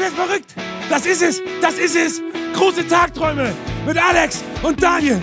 [0.00, 0.54] werde verrückt.
[0.88, 2.22] Das ist es, das ist es.
[2.54, 3.52] Große Tagträume
[3.86, 5.20] mit Alex und Daniel.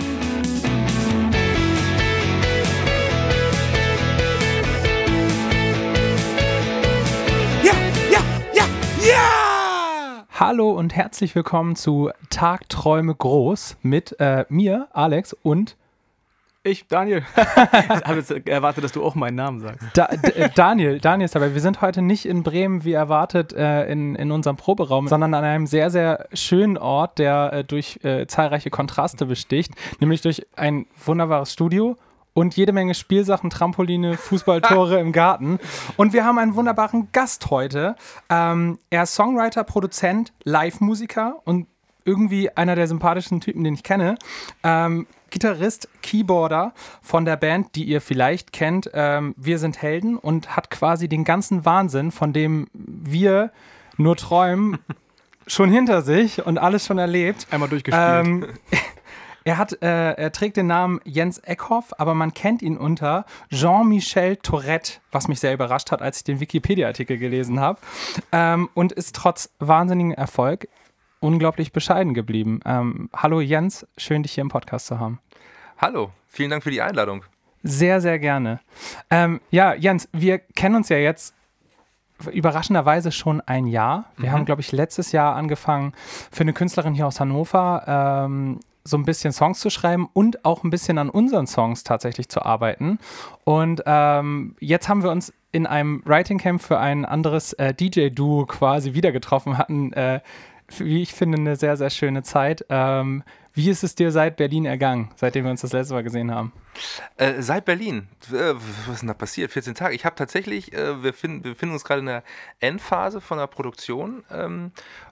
[7.62, 7.72] Ja,
[8.10, 8.20] ja,
[8.54, 8.64] ja,
[9.04, 10.26] ja!
[10.32, 15.76] Hallo und herzlich willkommen zu Tagträume groß mit äh, mir, Alex und
[16.68, 17.24] Ich, Daniel.
[17.36, 19.86] ich habe jetzt erwartet, dass du auch meinen Namen sagst.
[19.94, 21.00] da äh, Daniel.
[21.00, 21.54] Daniel ist dabei.
[21.54, 25.44] Wir sind heute nicht in Bremen, wie erwartet, äh, in, in unserem Proberaum, sondern an
[25.44, 30.86] einem sehr, sehr schönen Ort, der äh, durch äh, zahlreiche Kontraste besticht, nämlich durch ein
[31.04, 31.96] wunderbares Studio
[32.34, 35.58] und jede Menge Spielsachen, Trampoline, Fußballtore im Garten.
[35.96, 37.96] Und wir haben einen wunderbaren Gast heute.
[38.28, 41.66] Ähm, er ist Songwriter, Produzent, Live-Musiker und
[42.08, 44.16] irgendwie einer der sympathischen Typen, den ich kenne.
[44.64, 46.72] Ähm, Gitarrist, Keyboarder
[47.02, 51.24] von der Band, die ihr vielleicht kennt, ähm, Wir sind Helden und hat quasi den
[51.24, 53.52] ganzen Wahnsinn, von dem wir
[53.98, 54.78] nur träumen,
[55.46, 57.46] schon hinter sich und alles schon erlebt.
[57.50, 58.26] Einmal durchgespielt.
[58.26, 58.46] Ähm,
[59.44, 64.36] er, hat, äh, er trägt den Namen Jens Eckhoff, aber man kennt ihn unter Jean-Michel
[64.36, 67.80] Tourette, was mich sehr überrascht hat, als ich den Wikipedia-Artikel gelesen habe.
[68.32, 70.68] Ähm, und ist trotz wahnsinnigem Erfolg
[71.20, 72.60] unglaublich bescheiden geblieben.
[72.64, 75.20] Ähm, hallo Jens, schön dich hier im Podcast zu haben.
[75.78, 77.24] Hallo, vielen Dank für die Einladung.
[77.62, 78.60] Sehr, sehr gerne.
[79.10, 81.34] Ähm, ja, Jens, wir kennen uns ja jetzt
[82.32, 84.06] überraschenderweise schon ein Jahr.
[84.16, 85.92] Wir haben, glaube ich, letztes Jahr angefangen,
[86.30, 87.84] für eine Künstlerin hier aus Hannover
[88.26, 92.28] ähm, so ein bisschen Songs zu schreiben und auch ein bisschen an unseren Songs tatsächlich
[92.28, 92.98] zu arbeiten.
[93.44, 98.46] Und ähm, jetzt haben wir uns in einem Writing Camp für ein anderes äh, DJ-Duo
[98.46, 100.20] quasi wieder getroffen, hatten, äh,
[100.76, 102.64] wie ich finde, eine sehr, sehr schöne Zeit.
[102.68, 103.22] Ähm,
[103.54, 106.52] wie ist es dir seit Berlin ergangen, seitdem wir uns das letzte Mal gesehen haben?
[107.16, 109.50] Äh, seit Berlin, was ist denn da passiert?
[109.50, 109.94] 14 Tage.
[109.96, 112.22] Ich habe tatsächlich, äh, wir, finden, wir befinden uns gerade in der
[112.60, 114.22] Endphase von der Produktion.
[114.30, 114.70] Ähm,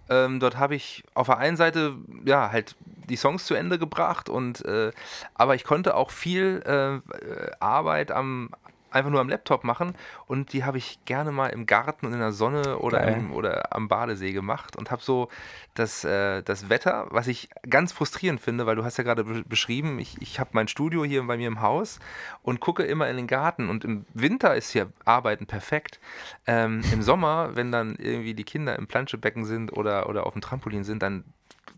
[0.09, 2.77] ähm, dort habe ich auf der einen Seite ja halt
[3.11, 4.93] die Songs zu Ende gebracht und äh,
[5.35, 8.51] aber ich konnte auch viel äh, Arbeit am
[8.97, 9.95] einfach nur am Laptop machen
[10.27, 13.75] und die habe ich gerne mal im Garten und in der Sonne oder, im, oder
[13.75, 15.29] am Badesee gemacht und habe so
[15.75, 19.45] das, äh, das Wetter, was ich ganz frustrierend finde, weil du hast ja gerade be
[19.47, 21.99] beschrieben, ich, ich habe mein Studio hier bei mir im Haus
[22.43, 26.01] und gucke immer in den Garten und im Winter ist hier Arbeiten perfekt.
[26.47, 30.43] Ähm, Im Sommer, wenn dann irgendwie die Kinder im Planschebecken sind oder, oder auf dem
[30.43, 31.25] Trampolin sind, dann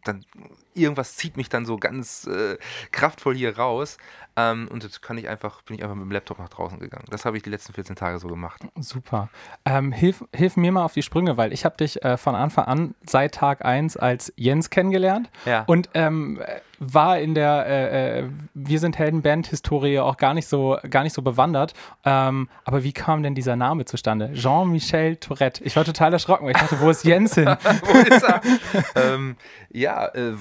[0.05, 0.25] dann
[0.75, 2.57] irgendwas zieht mich dann so ganz äh,
[2.93, 3.99] kraftvoll hier raus.
[4.37, 7.05] Ähm, und jetzt kann ich einfach, bin ich einfach mit dem Laptop nach draußen gegangen.
[7.11, 8.63] Das habe ich die letzten 14 Tage so gemacht.
[8.79, 9.29] Super.
[9.65, 12.67] Ähm, hilf, hilf mir mal auf die Sprünge, weil ich habe dich äh, von Anfang
[12.67, 15.65] an seit Tag 1 als Jens kennengelernt Ja.
[15.67, 16.41] und ähm,
[16.79, 21.23] war in der äh, äh, Wir sind Helden-Band-Historie auch gar nicht so, gar nicht so
[21.23, 21.75] bewandert.
[22.05, 24.33] Ähm, aber wie kam denn dieser Name zustande?
[24.35, 25.65] Jean-Michel Tourette.
[25.65, 27.47] Ich war total erschrocken, weil ich dachte, wo ist Jens hin?
[27.83, 28.41] wo ist er?
[28.95, 29.37] ähm,
[29.79, 30.35] ja, äh,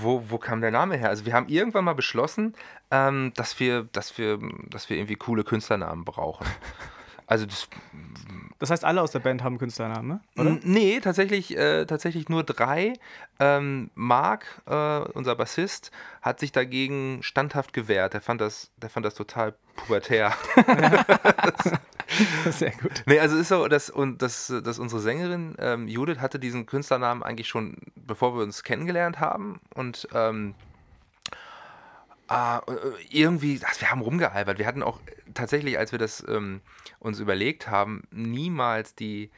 [0.00, 1.08] wo, wo kam der Name her?
[1.08, 2.54] Also wir haben irgendwann mal beschlossen,
[2.90, 4.38] ähm, dass, wir, dass, wir,
[4.68, 6.46] dass wir irgendwie coole Künstlernamen brauchen.
[7.26, 7.68] Also das,
[8.58, 10.20] Das heißt, alle aus der Band haben Künstlernamen, ne?
[10.36, 10.58] oder?
[10.62, 12.92] Nee, tatsächlich, äh, tatsächlich nur drei.
[13.40, 15.90] Ähm, Marc, äh, unser Bassist,
[16.20, 18.14] hat sich dagegen standhaft gewehrt.
[18.14, 20.34] Der fand das, der fand das total pubertär.
[22.50, 23.02] Sehr gut.
[23.06, 27.22] nee, also ist so, dass, und dass, dass unsere Sängerin ähm, Judith hatte diesen Künstlernamen
[27.22, 29.60] eigentlich schon, bevor wir uns kennengelernt haben.
[29.74, 30.54] Und ähm,
[32.28, 32.60] äh,
[33.10, 34.58] irgendwie, ach, wir haben rumgealbert.
[34.58, 35.00] Wir hatten auch
[35.34, 36.60] tatsächlich, als wir das ähm,
[36.98, 39.30] uns überlegt haben, niemals die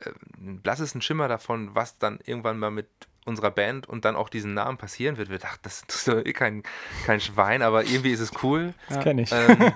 [0.00, 2.88] äh, blassesten Schimmer davon, was dann irgendwann mal mit
[3.24, 5.30] unserer Band und dann auch diesen Namen passieren wird.
[5.30, 6.62] Wir dachten, das ist doch eh kein,
[7.06, 8.74] kein Schwein, aber irgendwie ist es cool.
[8.88, 9.32] Das kenne ich.
[9.32, 9.56] Ähm,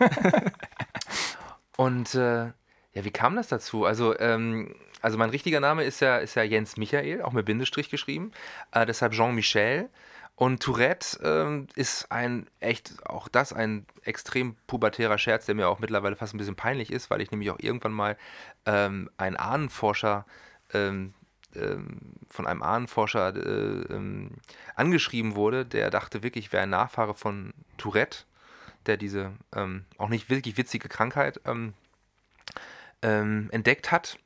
[1.79, 3.85] und äh, ja, wie kam das dazu?
[3.85, 7.89] Also, ähm, also mein richtiger Name ist ja, ist ja Jens Michael, auch mit Bindestrich
[7.89, 8.33] geschrieben.
[8.73, 9.89] Äh, deshalb Jean-Michel.
[10.35, 15.79] Und Tourette ähm, ist ein echt, auch das ein extrem pubertärer Scherz, der mir auch
[15.79, 18.17] mittlerweile fast ein bisschen peinlich ist, weil ich nämlich auch irgendwann mal
[18.67, 20.27] ähm, einen Ahnenforscher
[20.75, 21.15] ähm,
[21.55, 24.33] ähm, von einem Ahnenforscher äh, ähm,
[24.75, 28.25] angeschrieben wurde, der dachte wirklich, ich wäre ein Nachfahre von Tourette,
[28.89, 31.75] der diese ähm, auch nicht wirklich witzige Krankheit ähm,
[33.03, 34.19] ähm, entdeckt hat.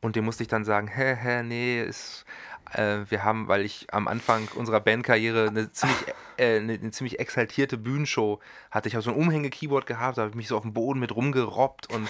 [0.00, 2.24] Und dem musste ich dann sagen, hä, hä, nee, ist,
[2.72, 5.98] äh, wir haben, weil ich am Anfang unserer Bandkarriere eine ziemlich,
[6.38, 8.40] äh, eine, eine ziemlich exaltierte Bühnenshow
[8.70, 8.88] hatte.
[8.88, 11.14] Ich habe so ein Umhänge-Keyboard gehabt, da habe ich mich so auf dem Boden mit
[11.14, 12.08] rumgerobbt und,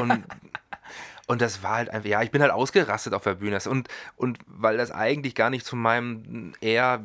[0.00, 0.24] und
[1.28, 3.58] und das war halt einfach, ja, ich bin halt ausgerastet auf der Bühne.
[3.68, 7.04] Und, und weil das eigentlich gar nicht zu meinem eher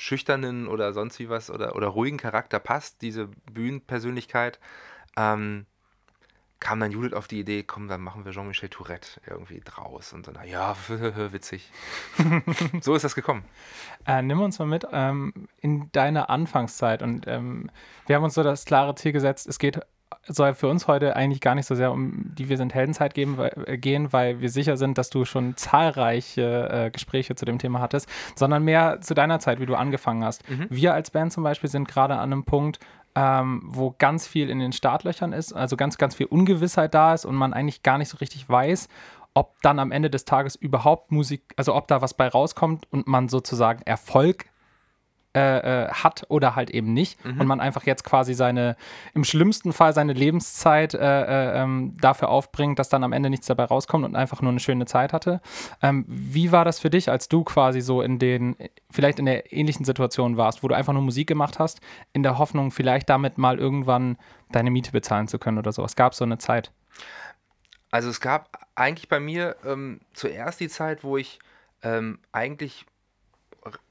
[0.00, 4.58] schüchternen oder sonst wie was oder, oder ruhigen Charakter passt, diese Bühnenpersönlichkeit,
[5.16, 5.66] ähm,
[6.58, 10.14] kam dann Judith auf die Idee, komm, dann machen wir Jean-Michel Tourette irgendwie draus.
[10.14, 11.70] Und dann, na ja, witzig.
[12.80, 13.44] so ist das gekommen.
[14.06, 17.02] Äh, nimm uns mal mit ähm, in deine Anfangszeit.
[17.02, 17.70] Und ähm,
[18.06, 19.80] wir haben uns so das klare Ziel gesetzt, es geht
[20.26, 23.36] soll für uns heute eigentlich gar nicht so sehr um die Wir sind Heldenzeit geben,
[23.36, 27.58] weil, äh, gehen, weil wir sicher sind, dass du schon zahlreiche äh, Gespräche zu dem
[27.58, 30.48] Thema hattest, sondern mehr zu deiner Zeit, wie du angefangen hast.
[30.48, 30.66] Mhm.
[30.68, 32.78] Wir als Band zum Beispiel sind gerade an einem Punkt,
[33.14, 37.24] ähm, wo ganz viel in den Startlöchern ist, also ganz, ganz viel Ungewissheit da ist
[37.24, 38.88] und man eigentlich gar nicht so richtig weiß,
[39.34, 43.06] ob dann am Ende des Tages überhaupt Musik, also ob da was bei rauskommt und
[43.06, 44.46] man sozusagen Erfolg
[45.36, 47.40] äh, äh, hat oder halt eben nicht mhm.
[47.40, 48.76] und man einfach jetzt quasi seine,
[49.14, 53.46] im schlimmsten Fall seine Lebenszeit äh, äh, ähm, dafür aufbringt, dass dann am Ende nichts
[53.46, 55.40] dabei rauskommt und einfach nur eine schöne Zeit hatte.
[55.82, 58.56] Ähm, wie war das für dich, als du quasi so in den,
[58.90, 61.80] vielleicht in der ähnlichen Situation warst, wo du einfach nur Musik gemacht hast,
[62.12, 64.16] in der Hoffnung, vielleicht damit mal irgendwann
[64.50, 65.94] deine Miete bezahlen zu können oder sowas?
[65.94, 66.72] Gab es so eine Zeit?
[67.92, 71.38] Also es gab eigentlich bei mir ähm, zuerst die Zeit, wo ich
[71.82, 72.86] ähm, eigentlich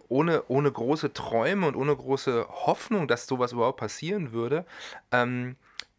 [0.10, 4.66] ohne, ohne große Träume und ohne große Hoffnung, dass sowas überhaupt passieren würde,
[5.12, 5.56] ähm,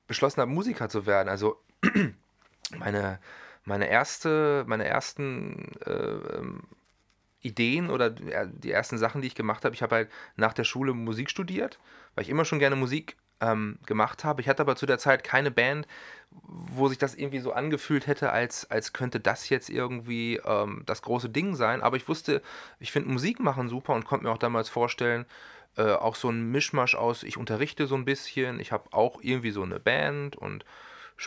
[0.07, 1.29] beschlossen habe, Musiker zu werden.
[1.29, 1.57] Also
[2.79, 3.21] meine,
[3.65, 9.83] meine, erste, meine ersten äh, Ideen oder die ersten Sachen, die ich gemacht habe, ich
[9.83, 11.79] habe halt nach der Schule Musik studiert,
[12.15, 14.41] weil ich immer schon gerne Musik ähm, gemacht habe.
[14.41, 15.87] Ich hatte aber zu der Zeit keine Band,
[16.31, 21.03] wo sich das irgendwie so angefühlt hätte, als, als könnte das jetzt irgendwie ähm, das
[21.03, 21.83] große Ding sein.
[21.83, 22.43] Aber ich wusste,
[22.79, 25.27] ich finde Musik machen super und konnte mir auch damals vorstellen,
[25.77, 29.51] äh, auch so ein Mischmasch aus, ich unterrichte so ein bisschen, ich habe auch irgendwie
[29.51, 30.65] so eine Band und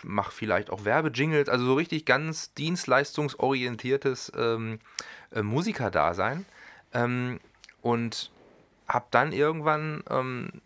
[0.04, 4.80] mache vielleicht auch Werbejingles, also so richtig ganz dienstleistungsorientiertes ähm,
[5.32, 6.46] äh, Musikerdasein.
[6.94, 7.40] Ähm,
[7.82, 8.32] und
[8.88, 10.62] habe dann irgendwann ähm,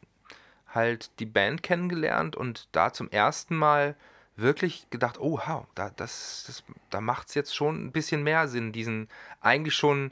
[0.70, 3.96] halt die Band kennengelernt und da zum ersten Mal
[4.36, 8.48] wirklich gedacht, oh wow, da, das, das, da macht es jetzt schon ein bisschen mehr
[8.48, 9.10] Sinn, diesen
[9.42, 10.12] eigentlich schon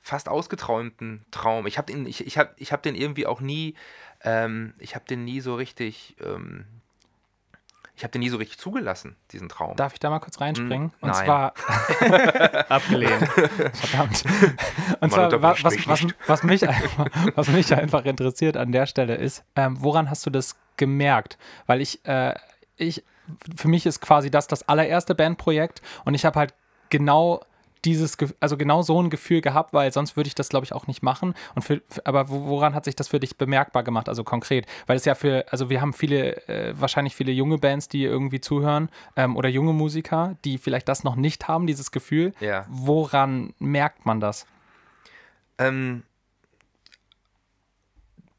[0.00, 1.66] fast ausgeträumten Traum.
[1.66, 3.74] Ich habe den, ich, ich hab, ich hab den irgendwie auch nie,
[4.22, 6.66] ähm, ich habe den nie so richtig, ähm,
[8.02, 9.76] ich habe den nie so richtig zugelassen, diesen Traum.
[9.76, 10.88] Darf ich da mal kurz reinspringen?
[10.88, 11.24] Mm, Und nein.
[11.24, 11.54] zwar
[12.68, 13.28] abgelehnt.
[13.74, 14.24] Verdammt.
[14.98, 17.06] Und zwar, was, was, was, was, mich einfach,
[17.36, 21.38] was mich einfach interessiert an der Stelle ist, ähm, woran hast du das gemerkt?
[21.66, 22.34] Weil ich, äh,
[22.76, 23.04] ich
[23.54, 26.54] für mich ist quasi das das allererste Bandprojekt und ich habe halt
[26.90, 27.42] genau
[27.84, 30.86] dieses, also genau so ein Gefühl gehabt, weil sonst würde ich das, glaube ich, auch
[30.86, 31.34] nicht machen.
[31.54, 34.66] Und für, aber woran hat sich das für dich bemerkbar gemacht, also konkret?
[34.86, 38.40] Weil es ja für, also wir haben viele, äh, wahrscheinlich viele junge Bands, die irgendwie
[38.40, 42.32] zuhören ähm, oder junge Musiker, die vielleicht das noch nicht haben, dieses Gefühl.
[42.40, 42.66] Ja.
[42.68, 44.46] Woran merkt man das?
[45.58, 46.04] Ähm,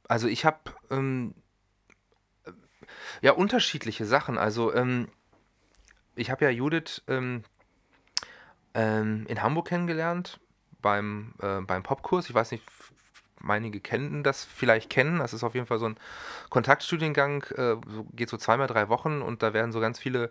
[0.08, 1.34] also ich habe ähm,
[3.22, 4.38] ja, unterschiedliche Sachen.
[4.38, 5.08] Also, ähm,
[6.16, 7.44] ich habe ja Judith ähm,
[8.74, 10.40] ähm, in Hamburg kennengelernt
[10.82, 12.30] beim, äh, beim Popkurs.
[12.30, 12.64] Ich weiß nicht,
[13.48, 15.20] einige kennen das vielleicht kennen.
[15.20, 15.98] Das ist auf jeden Fall so ein
[16.50, 20.30] Kontaktstudiengang, äh, so, geht so zweimal drei Wochen und da werden so ganz viele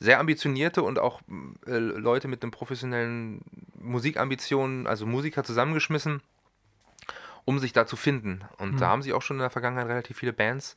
[0.00, 1.22] sehr ambitionierte und auch
[1.66, 3.42] äh, Leute mit einem professionellen
[3.80, 6.22] Musikambitionen, also Musiker zusammengeschmissen,
[7.44, 8.44] um sich da zu finden.
[8.58, 8.78] Und mhm.
[8.78, 10.76] da haben sie auch schon in der Vergangenheit relativ viele Bands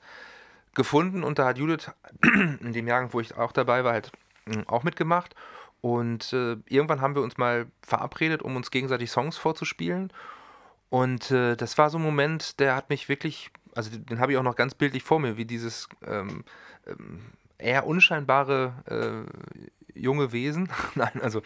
[0.74, 1.92] gefunden und da hat Judith
[2.24, 4.12] in dem Jahr, wo ich auch dabei war, halt
[4.46, 5.36] hm, auch mitgemacht.
[5.82, 10.14] Und äh, irgendwann haben wir uns mal verabredet, um uns gegenseitig Songs vorzuspielen.
[10.90, 14.38] Und äh, das war so ein Moment, der hat mich wirklich, also den habe ich
[14.38, 16.44] auch noch ganz bildlich vor mir, wie dieses ähm,
[16.86, 17.22] ähm,
[17.58, 19.26] eher unscheinbare
[19.96, 21.42] äh, junge Wesen, nein, also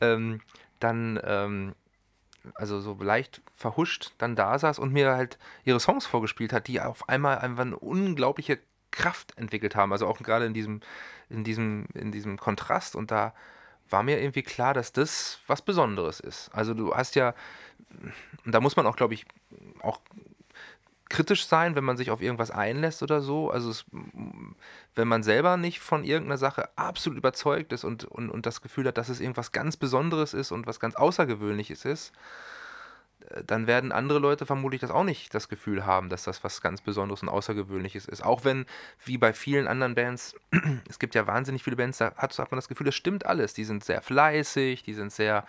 [0.00, 0.40] ähm,
[0.80, 1.74] dann ähm,
[2.54, 6.80] also so leicht verhuscht dann da saß und mir halt ihre Songs vorgespielt hat, die
[6.80, 8.58] auf einmal einfach eine unglaubliche
[8.90, 9.92] Kraft entwickelt haben.
[9.92, 10.80] Also auch gerade in diesem,
[11.28, 12.96] in diesem, in diesem Kontrast.
[12.96, 13.34] Und da
[13.90, 16.50] war mir irgendwie klar, dass das was Besonderes ist.
[16.52, 17.34] Also du hast ja,
[18.44, 19.26] da muss man auch, glaube ich,
[19.82, 20.00] auch
[21.08, 23.50] kritisch sein, wenn man sich auf irgendwas einlässt oder so.
[23.50, 23.84] Also es,
[24.94, 28.86] wenn man selber nicht von irgendeiner Sache absolut überzeugt ist und, und, und das Gefühl
[28.86, 32.12] hat, dass es irgendwas ganz Besonderes ist und was ganz Außergewöhnliches ist,
[33.46, 36.80] dann werden andere Leute vermutlich das auch nicht das Gefühl haben, dass das was ganz
[36.80, 38.24] Besonderes und Außergewöhnliches ist.
[38.24, 38.64] Auch wenn,
[39.04, 40.34] wie bei vielen anderen Bands,
[40.88, 43.54] es gibt ja wahnsinnig viele Bands, da hat, hat man das Gefühl, das stimmt alles.
[43.54, 45.44] Die sind sehr fleißig, die sind sehr,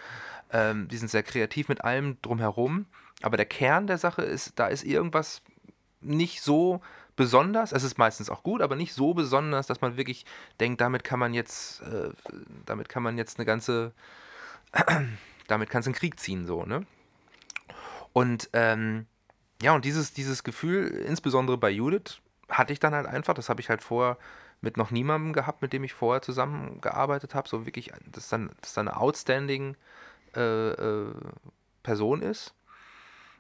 [0.52, 2.86] ähm, die sind sehr kreativ mit allem drumherum.
[3.22, 5.42] Aber der Kern der Sache ist, da ist irgendwas
[6.02, 6.82] nicht so
[7.16, 7.72] besonders.
[7.72, 10.26] Es ist meistens auch gut, aber nicht so besonders, dass man wirklich
[10.60, 12.10] denkt, damit kann man jetzt, äh,
[12.66, 13.94] damit kann man jetzt eine ganze,
[15.48, 16.86] damit kannst du einen Krieg ziehen, so, ne?
[18.13, 19.06] Und ähm,
[19.62, 23.62] ja, und dieses, dieses Gefühl, insbesondere bei Judith, hatte ich dann halt einfach, das habe
[23.62, 24.18] ich halt vorher
[24.62, 27.48] mit noch niemandem gehabt, mit dem ich vorher zusammengearbeitet habe.
[27.48, 29.75] So wirklich, dass dann, dass dann eine outstanding
[30.36, 31.13] äh, äh,
[31.84, 32.54] Person ist.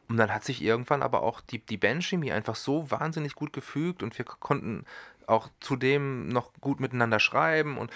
[0.07, 4.01] Und dann hat sich irgendwann aber auch die, die Bandchemie einfach so wahnsinnig gut gefügt
[4.01, 4.85] und wir konnten
[5.27, 7.91] auch zudem noch gut miteinander schreiben und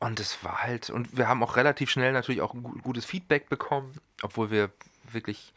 [0.00, 3.98] und es war halt, und wir haben auch relativ schnell natürlich auch gutes Feedback bekommen,
[4.22, 4.70] obwohl wir
[5.14, 5.52] wirklich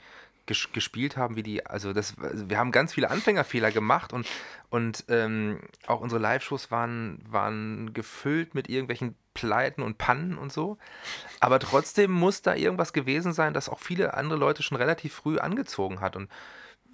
[0.45, 4.27] ges gespielt haben, wie die, also das, also wir haben ganz viele Anfängerfehler gemacht und,
[4.69, 10.77] und ähm, auch unsere Live-Shows waren, waren gefüllt mit irgendwelchen Pleiten und Pannen und so.
[11.39, 15.37] Aber trotzdem muss da irgendwas gewesen sein, das auch viele andere Leute schon relativ früh
[15.37, 16.15] angezogen hat.
[16.15, 16.29] Und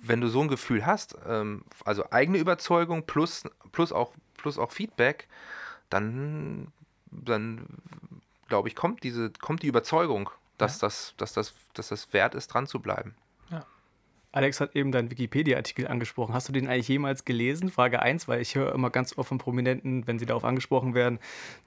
[0.02, 4.72] wenn du so ein Gefühl hast, ähm, also eigene Überzeugung plus, plus, auch, plus auch
[4.72, 5.28] Feedback,
[5.90, 6.68] dann,
[7.10, 7.66] dann
[8.48, 10.88] glaube ich, kommt diese, kommt die Überzeugung, dass, ja.
[10.88, 13.16] das, dass, das, dass das wert ist, dran zu bleiben.
[14.38, 16.34] Alex hat eben deinen Wikipedia-Artikel angesprochen.
[16.34, 17.70] Hast du den eigentlich jemals gelesen?
[17.70, 21.20] Frage 1, weil ich höre immer ganz oft von Prominenten, wenn sie darauf angesprochen werden,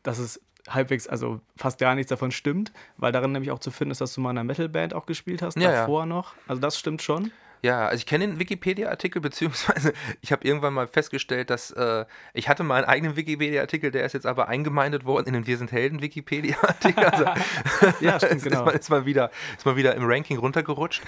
[0.02, 3.92] dass es halbwegs, also fast gar nichts davon stimmt, weil darin nämlich auch zu finden
[3.92, 6.06] ist, dass du mal in einer Metalband auch gespielt hast, ja, davor ja.
[6.06, 6.34] noch.
[6.46, 7.32] Also das stimmt schon.
[7.62, 12.48] Ja, also ich kenne den Wikipedia-Artikel, beziehungsweise ich habe irgendwann mal festgestellt, dass äh, ich
[12.48, 15.72] hatte mal einen eigenen Wikipedia-Artikel, der ist jetzt aber eingemeindet worden in den Wir sind
[15.72, 17.04] Helden Wikipedia-Artikel.
[17.04, 17.24] Also,
[18.00, 18.60] ja, stimmt, genau.
[18.60, 21.02] Ist mal, ist mal, wieder, ist mal wieder im Ranking runtergerutscht.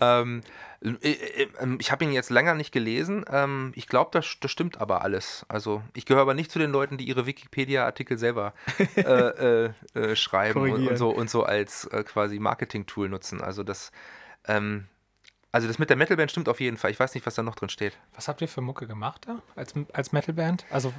[0.00, 0.42] ähm,
[0.82, 3.24] äh, äh, ähm, ich habe ihn jetzt länger nicht gelesen.
[3.30, 5.44] Ähm, ich glaube, das, das, stimmt aber alles.
[5.48, 8.54] Also ich gehöre aber nicht zu den Leuten, die ihre Wikipedia-Artikel selber
[8.96, 13.40] äh, äh, äh, schreiben und, und, so, und so als äh, quasi Marketing-Tool nutzen.
[13.40, 13.90] Also das
[14.46, 14.86] ähm,
[15.56, 16.90] also das mit der Metalband stimmt auf jeden Fall.
[16.90, 17.96] Ich weiß nicht, was da noch drin steht.
[18.14, 20.66] Was habt ihr für Mucke gemacht da als, als Metalband?
[20.68, 20.92] Also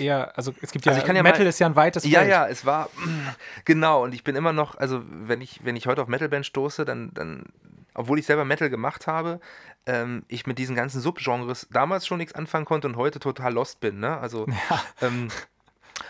[0.00, 2.14] eher, also es gibt ja, also ja Metal mal, ist ja ein weites Feld.
[2.14, 2.88] Ja, ja, es war
[3.66, 6.86] genau und ich bin immer noch, also wenn ich wenn ich heute auf Metalband stoße,
[6.86, 7.44] dann dann
[7.92, 9.38] obwohl ich selber Metal gemacht habe,
[9.84, 13.80] ähm, ich mit diesen ganzen Subgenres damals schon nichts anfangen konnte und heute total lost
[13.80, 14.00] bin.
[14.00, 14.16] Ne?
[14.16, 14.82] Also ja.
[15.02, 15.28] ähm,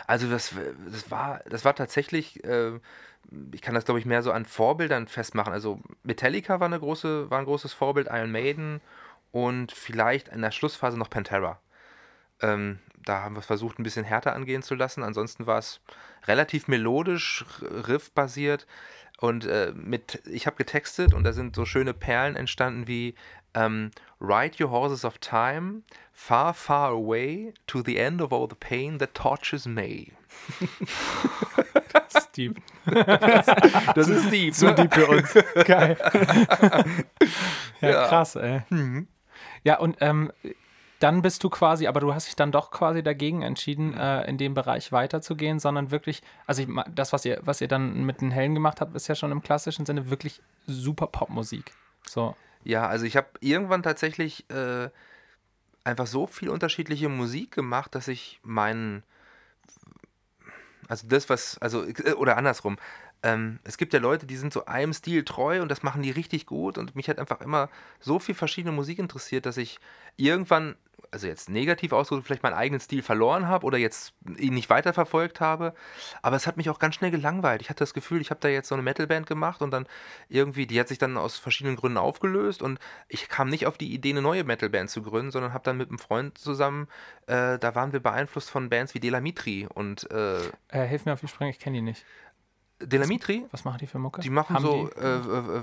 [0.07, 0.55] also das,
[0.89, 2.79] das war das war tatsächlich äh,
[3.53, 5.53] ich kann das, glaube ich, mehr so an Vorbildern festmachen.
[5.53, 8.81] Also Metallica war, eine große, war ein großes Vorbild, Iron Maiden
[9.31, 11.59] und vielleicht in der Schlussphase noch Pantera.
[12.41, 15.03] Ähm, da haben wir versucht, ein bisschen härter angehen zu lassen.
[15.03, 15.81] Ansonsten war es
[16.27, 18.67] relativ melodisch, riffbasiert.
[19.19, 23.15] Und äh, mit, ich habe getextet und da sind so schöne Perlen entstanden wie
[23.55, 23.91] ähm,
[24.21, 25.83] Ride your horses of time,
[26.13, 30.13] far, far away, to the end of all the pain that torches May.
[31.93, 32.61] das ist deep.
[33.95, 34.55] Das, ist deep.
[34.55, 34.75] Zu ne?
[34.75, 35.35] deep für uns.
[35.67, 35.97] Geil.
[37.81, 38.63] ja, ja, krass, ey.
[38.71, 39.07] Mhm.
[39.65, 40.33] Ja, und ähm,
[41.03, 43.99] dann bist du quasi, aber du hast dich dann doch quasi dagegen entschieden, mhm.
[43.99, 48.05] äh, in dem Bereich weiterzugehen, sondern wirklich, also ich, das, was ihr, was ihr dann
[48.05, 51.73] mit den Hellen gemacht habt, ist ja schon im klassischen Sinne wirklich super Popmusik.
[52.07, 52.37] So.
[52.65, 54.91] Ja, also ich habe irgendwann tatsächlich äh,
[55.83, 59.03] einfach so viel unterschiedliche Musik gemacht, dass ich meinen,
[60.87, 62.77] also das, was, also, äh, oder andersrum,
[63.25, 66.11] ähm, es gibt ja Leute, die sind so einem Stil treu und das machen die
[66.11, 67.69] richtig gut und mich hat einfach immer
[68.01, 69.79] so viel verschiedene Musik interessiert, dass ich
[70.17, 70.77] irgendwann
[71.13, 75.41] also jetzt negativ ausgedrückt, vielleicht meinen eigenen Stil verloren habe oder jetzt ihn nicht weiterverfolgt
[75.41, 75.75] habe.
[76.23, 77.61] Aber es hat mich auch ganz schnell gelangweilt.
[77.61, 79.87] Ich hatte das Gefühl, ich habe da jetzt so eine Metalband gemacht und dann
[80.29, 82.79] irgendwie, die hat sich dann aus verschiedenen Gründen aufgelöst und
[83.09, 85.91] ich kam nicht auf die Idee, eine neue Metalband zu gründen, sondern habe dann mit
[85.91, 86.89] einem Freund zusammen,
[87.27, 90.11] äh, da waren wir beeinflusst von Bands wie Delamitri und.
[90.11, 90.39] Äh,
[90.69, 92.07] äh, hilf mir auf die Sprünge, ich kenne die nicht.
[92.81, 93.43] Delamitri?
[93.45, 94.23] Was, was machen die für Mucke?
[94.23, 95.01] Die machen Haben so die?
[95.01, 95.63] Äh, äh, äh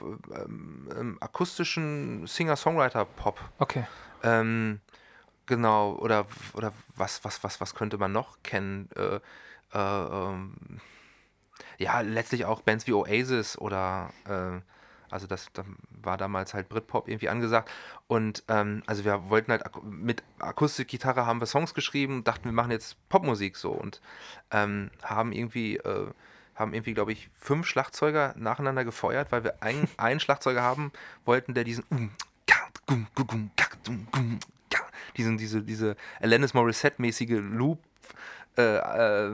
[0.00, 3.40] ähm, ähm, akustischen Singer-Songwriter-Pop.
[3.58, 3.84] Okay.
[4.22, 4.80] Ähm,
[5.46, 8.88] genau, oder, oder was, was, was, was könnte man noch kennen?
[8.96, 9.20] Äh,
[9.74, 10.54] äh, ähm,
[11.78, 14.60] ja, letztlich auch Bands wie Oasis oder äh,
[15.10, 17.70] also das, das, war damals halt Britpop irgendwie angesagt.
[18.06, 22.70] Und ähm, also wir wollten halt mit Akustikgitarre haben wir Songs geschrieben, dachten wir machen
[22.70, 24.00] jetzt Popmusik so und
[24.50, 26.08] ähm, haben irgendwie äh,
[26.54, 29.54] haben irgendwie, glaube ich, fünf Schlagzeuger nacheinander gefeuert, weil wir
[29.96, 30.92] einen Schlagzeuger haben
[31.24, 31.84] wollten, der diesen
[35.16, 37.80] diesen, diese, diese Alanis Morissette-mäßige Loop
[38.58, 39.30] äh, äh,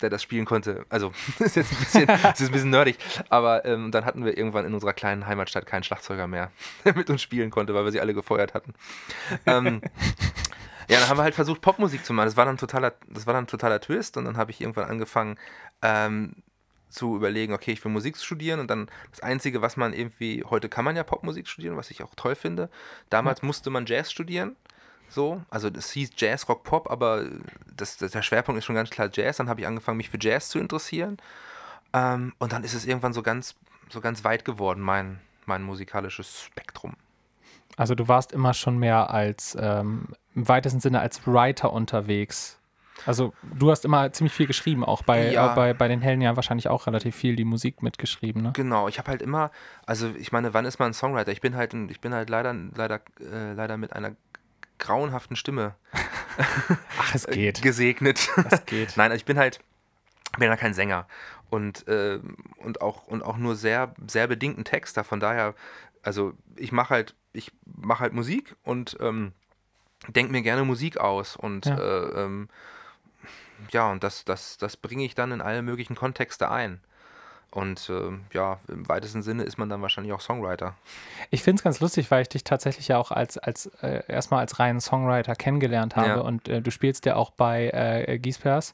[0.00, 0.86] der das spielen konnte.
[0.88, 2.98] Also, das ist jetzt ein bisschen, ist ein bisschen nerdig.
[3.28, 6.52] Aber ähm, dann hatten wir irgendwann in unserer kleinen Heimatstadt keinen Schlagzeuger mehr,
[6.84, 8.74] der mit uns spielen konnte, weil wir sie alle gefeuert hatten.
[9.46, 9.82] Ähm,
[10.88, 12.26] ja, dann haben wir halt versucht, Popmusik zu machen.
[12.26, 15.36] Das war dann totaler, das war dann totaler Twist und dann habe ich irgendwann angefangen,
[15.82, 16.36] ähm,
[16.94, 20.68] zu überlegen, okay, ich will Musik studieren und dann das Einzige, was man irgendwie, heute
[20.68, 22.70] kann man ja Popmusik studieren, was ich auch toll finde.
[23.10, 23.46] Damals ja.
[23.46, 24.56] musste man Jazz studieren.
[25.08, 27.24] So, also das hieß Jazz, Rock, Pop, aber
[27.76, 29.36] das, das der Schwerpunkt ist schon ganz klar Jazz.
[29.36, 31.18] Dann habe ich angefangen, mich für Jazz zu interessieren.
[31.92, 33.54] Ähm, und dann ist es irgendwann so ganz,
[33.90, 36.94] so ganz weit geworden, mein, mein musikalisches Spektrum.
[37.76, 42.58] Also du warst immer schon mehr als, ähm, im weitesten Sinne als Writer unterwegs.
[43.06, 45.52] Also du hast immer ziemlich viel geschrieben, auch bei, Ja.
[45.52, 48.52] äh, bei, bei den Hellen ja wahrscheinlich auch relativ viel die Musik mitgeschrieben, ne?
[48.54, 49.50] Genau, ich habe halt immer,
[49.86, 51.32] also ich meine, wann ist man ein Songwriter?
[51.32, 54.12] Ich bin halt, ein, ich bin halt leider, leider, äh, leider mit einer
[54.78, 55.74] grauenhaften Stimme
[56.98, 57.62] Ach, es geht.
[57.62, 58.28] gesegnet.
[58.50, 58.92] Es geht.
[58.96, 59.60] Nein, also ich bin halt,
[60.38, 61.06] bin ja kein Sänger
[61.50, 62.18] und, äh,
[62.58, 65.04] und, auch, und auch nur sehr, sehr bedingten Texter.
[65.04, 65.54] Von daher,
[66.02, 69.32] also ich mache halt, ich mache halt Musik und ähm,
[70.08, 71.78] denke mir gerne Musik aus und Ja.
[71.78, 72.48] äh, ähm,
[73.72, 76.80] ja, und das, das, das bringe ich dann in alle möglichen Kontexte ein.
[77.50, 80.74] Und ähm, ja, im weitesten Sinne ist man dann wahrscheinlich auch Songwriter.
[81.30, 84.40] Ich finde es ganz lustig, weil ich dich tatsächlich ja auch als, als äh, erstmal
[84.40, 86.14] als reinen Songwriter kennengelernt habe Ja.
[86.16, 88.72] und äh, du spielst ja auch bei äh, Giespers.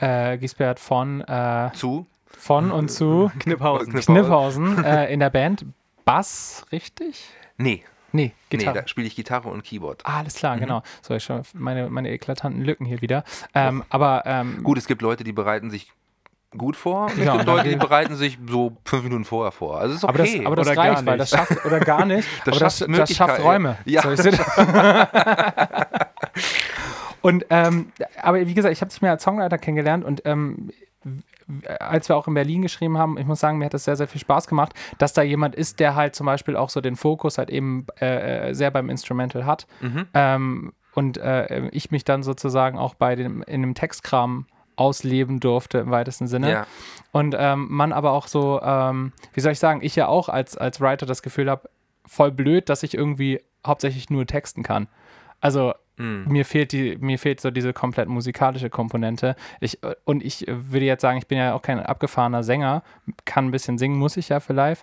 [0.00, 2.06] Äh, Giespert von, äh, Zu
[2.36, 3.92] von und zu Kniphausen.
[3.92, 5.64] Kniff- Kniphausen äh, in der Band
[6.04, 7.28] Bass, richtig?
[7.56, 8.82] Nee, Nee, nee, Gitarre.
[8.82, 10.02] da spiele ich Gitarre und Keyboard.
[10.04, 10.82] Ah, alles klar, genau.
[11.02, 13.24] So, ich schon meine, meine eklatanten Lücken hier wieder.
[13.54, 15.92] Ähm, aber ähm, Gut, es gibt Leute, die bereiten sich
[16.56, 17.06] gut vor.
[17.06, 19.78] und Es Ja, gibt Leute, die bereiten sich so fünf Minuten vorher vor.
[19.78, 20.46] Also ist aber das, okay.
[20.46, 21.38] aber das Oder gar reicht, weil das nicht.
[21.48, 23.42] schafft, oder gar nicht, Das aber das, schafft das schafft Möglichkeiten.
[23.42, 23.76] Räume.
[23.84, 24.16] Ja.
[24.16, 24.30] So,
[27.22, 30.70] und, ähm, aber wie gesagt, ich habe dich mehr als Songwriter kennengelernt und ähm,
[31.80, 34.08] als wir auch in Berlin geschrieben haben, ich muss sagen, mir hat das sehr, sehr
[34.08, 37.38] viel Spaß gemacht, dass da jemand ist, der halt zum Beispiel auch so den Fokus
[37.38, 39.66] halt eben äh, äh, sehr beim Instrumental hat.
[39.80, 40.06] Mhm.
[40.14, 45.78] Ähm, und äh, ich mich dann sozusagen auch bei dem, in dem Textkram ausleben durfte
[45.78, 46.50] im weitesten Sinne.
[46.50, 46.66] Ja.
[47.12, 50.56] Und ähm, man aber auch so, ähm, wie soll ich sagen, ich ja auch als,
[50.56, 51.68] als Writer das Gefühl habe,
[52.06, 54.88] voll blöd, dass ich irgendwie hauptsächlich nur texten kann.
[55.40, 56.24] Also Mhm.
[56.28, 59.36] mir fehlt die, mir fehlt so diese komplett musikalische Komponente.
[59.60, 62.82] Ich, äh, und ich würde jetzt sagen, ich bin ja auch kein abgefahrener Sänger,
[63.24, 64.82] kann ein bisschen singen, muss ich ja für live.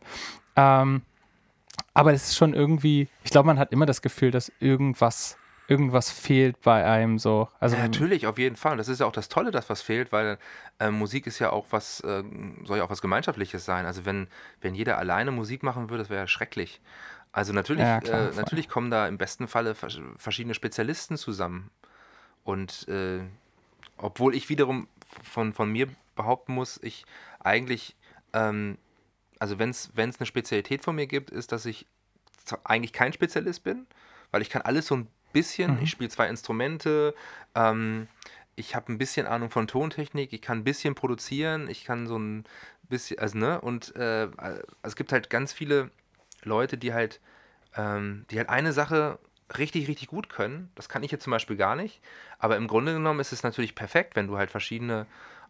[0.56, 1.02] Ähm,
[1.94, 6.12] aber es ist schon irgendwie, ich glaube, man hat immer das Gefühl, dass irgendwas, irgendwas
[6.12, 7.48] fehlt bei einem so.
[7.60, 8.78] Also Ja, natürlich, auf jeden Fall.
[8.78, 10.38] Das ist ja auch das Tolle, dass was fehlt, weil
[10.80, 12.24] äh, Musik ist ja auch was, äh,
[12.64, 13.86] soll ja auch was Gemeinschaftliches sein.
[13.86, 14.28] Also wenn,
[14.62, 16.82] wenn jeder alleine Musik machen würde, das wäre ja schrecklich.
[17.36, 21.70] Also natürlich, Ja, klar, äh, natürlich kommen da im besten Falle vers- verschiedene Spezialisten zusammen.
[22.46, 23.20] Und äh,
[23.98, 24.88] obwohl ich wiederum
[25.22, 27.06] von, von mir behaupten muss, ich
[27.44, 27.96] eigentlich,
[28.32, 28.78] ähm,
[29.38, 31.86] also wenn es eine Spezialität von mir gibt, ist, dass ich
[32.64, 33.86] eigentlich kein Spezialist bin,
[34.32, 35.84] weil ich kann alles so ein bisschen, Mhm.
[35.84, 37.14] ich spiele zwei Instrumente,
[37.54, 38.08] ähm,
[38.56, 42.18] ich habe ein bisschen Ahnung von Tontechnik, ich kann ein bisschen produzieren, ich kann so
[42.18, 42.46] ein
[42.84, 45.92] bisschen, also ne, und äh, also es gibt halt ganz viele
[46.46, 47.20] Leute, die halt,
[47.76, 49.20] ähm, die halt eine Sache
[49.58, 50.72] richtig, richtig gut können.
[50.76, 52.02] Das kann ich jetzt zum Beispiel gar nicht.
[52.40, 55.06] Aber im Grunde genommen ist es natürlich perfekt, wenn du halt verschiedene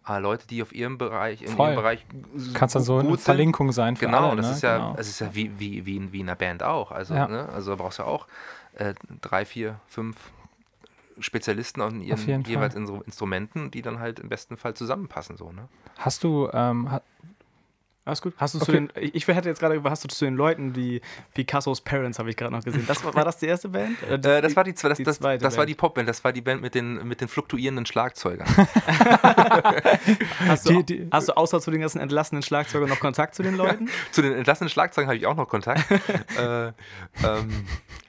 [0.07, 1.67] äh, Leute, die auf ihrem Bereich, in Voll.
[1.67, 2.05] ihrem Bereich
[2.53, 4.37] Kannst dann so eine Verlinkung sein für Genau, alle.
[4.37, 4.51] das ne?
[4.55, 4.95] ist ja, genau.
[4.97, 6.91] es ist ja wie, wie, wie, in, wie in einer Band auch.
[6.91, 7.27] Also, Ja.
[7.27, 7.47] ne?
[7.49, 8.27] also da brauchst du auch
[8.73, 10.17] äh, drei, vier, fünf
[11.19, 12.83] Spezialisten an ihren jeweils Fall.
[12.83, 15.37] Instru- Instrumenten, die dann halt im besten Fall zusammenpassen.
[15.37, 15.69] So, ne?
[15.97, 16.89] Hast du, ähm,
[18.07, 18.33] Alles gut.
[18.37, 18.87] Hast du zu Okay.
[18.93, 21.01] den, ich hätte jetzt gerade, hast du zu den Leuten, die
[21.33, 22.85] Picassos Parents habe ich gerade noch gesehen.
[22.87, 23.97] Das war, war das die erste Band?
[24.03, 25.69] Äh, die- Äh, das war die, das, die das, zweite das war Band.
[25.69, 28.47] die Popband, das war die Band mit den, mit den fluktuierenden Schlagzeugern.
[30.47, 33.43] Hast du, die- die- hast du außer zu den ganzen entlassenen Schlagzeugern noch Kontakt zu
[33.43, 33.89] den Leuten?
[34.11, 35.83] Zu den entlassenen Schlagzeugen habe ich auch noch Kontakt.
[36.39, 36.73] äh, ähm,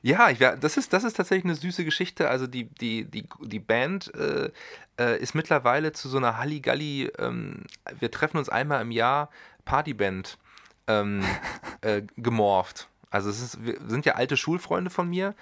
[0.03, 2.29] ja, ich, wär- das, ist, das ist tatsächlich eine süße Geschichte.
[2.29, 4.51] Also die, die, die, die Band äh,
[4.99, 7.65] äh, ist mittlerweile zu so einer Halligalli, ähm,
[7.99, 9.31] wir treffen uns einmal im Jahr,
[9.67, 10.39] Partyband
[10.87, 11.23] ähm,
[11.83, 12.89] äh, gemorpht.
[13.11, 15.35] Also es ist, wir sind ja alte Schulfreunde von mir.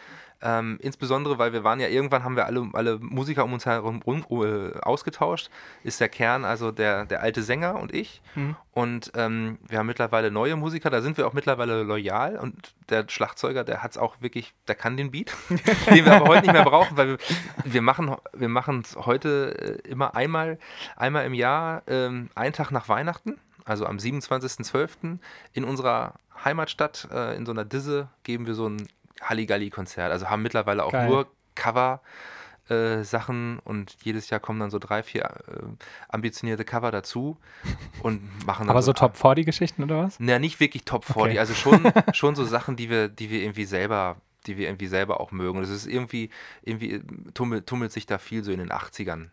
[0.43, 4.03] Ähm, insbesondere, weil wir waren ja irgendwann, haben wir alle, alle Musiker um uns herum
[4.03, 5.49] rum, äh, ausgetauscht.
[5.85, 8.21] Ist der Kern, also der, der alte Sänger und ich.
[8.73, 12.37] Und ähm, wir haben mittlerweile neue Musiker, da sind wir auch mittlerweile loyal.
[12.37, 15.35] Und der Schlagzeuger, der hat es auch wirklich, der kann den Beat,
[15.91, 17.19] den wir aber heute nicht mehr brauchen, weil wir,
[17.65, 20.59] wir machen wir es heute äh, immer einmal,
[20.95, 25.19] einmal im Jahr, ähm, einen Tag nach Weihnachten, also am 27.12.
[25.53, 28.89] in unserer Heimatstadt, äh, in so einer Disse, geben wir so ein
[29.23, 30.11] Halligalli-Konzert.
[30.13, 31.09] Also haben mittlerweile auch Geil.
[31.09, 32.01] nur Cover.
[32.69, 35.63] äh, Sachen und jedes Jahr kommen dann so drei, vier äh,
[36.09, 37.37] ambitionierte Cover dazu
[38.03, 40.17] und machen dann aber so Top 40 Geschichten oder was?
[40.19, 41.39] na, nicht wirklich Top 40, Okay.
[41.39, 45.21] also schon, schon so Sachen, die wir, die wir irgendwie selber, die wir irgendwie selber
[45.21, 45.61] auch mögen.
[45.61, 46.31] Das ist irgendwie,
[46.63, 47.03] irgendwie
[47.35, 49.29] tummelt, tummelt sich da viel so in den 80ern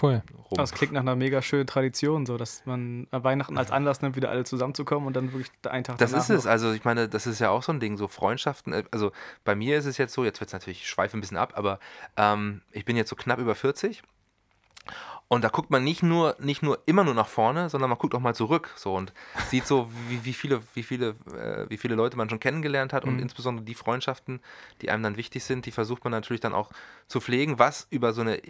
[0.00, 0.22] Cool.
[0.50, 0.56] rum.
[0.56, 4.14] Das klingt nach einer mega schönen Tradition, so dass man an Weihnachten als Anlass nimmt,
[4.16, 6.44] wieder alle zusammenzukommen und dann wirklich einen Tag Das ist es.
[6.44, 8.72] noch- Also ich meine, das ist ja auch so ein Ding, so Freundschaften.
[8.72, 9.12] äh, Also
[9.44, 11.52] bei mir ist es jetzt so, jetzt wird es natürlich, ich schweife ein bisschen ab,
[11.56, 11.78] aber
[12.16, 14.02] ähm, ich bin jetzt so knapp über 40
[15.28, 18.14] Und da guckt man nicht nur, nicht nur immer nur nach vorne, sondern man guckt
[18.14, 19.12] auch mal zurück so und
[19.50, 23.04] sieht so, wie, wie viele, wie viele, äh, wie viele Leute man schon kennengelernt hat
[23.04, 23.22] und Mhm.
[23.22, 24.40] insbesondere die Freundschaften,
[24.82, 26.70] die einem dann wichtig sind, die versucht man natürlich dann auch
[27.08, 28.40] zu pflegen, was über so eine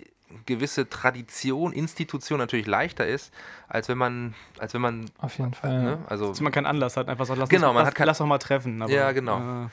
[0.45, 3.33] gewisse Tradition, Institution natürlich leichter ist,
[3.69, 5.81] als wenn man, als wenn man, Auf jeden Fall.
[5.83, 7.95] ne, also Dass man keinen Anlass hat, einfach so, lass, Genau, uns, man lass, hat
[7.95, 8.83] kein- lass doch mal treffen.
[8.83, 9.65] Aber, Ja, genau.
[9.65, 9.69] äh,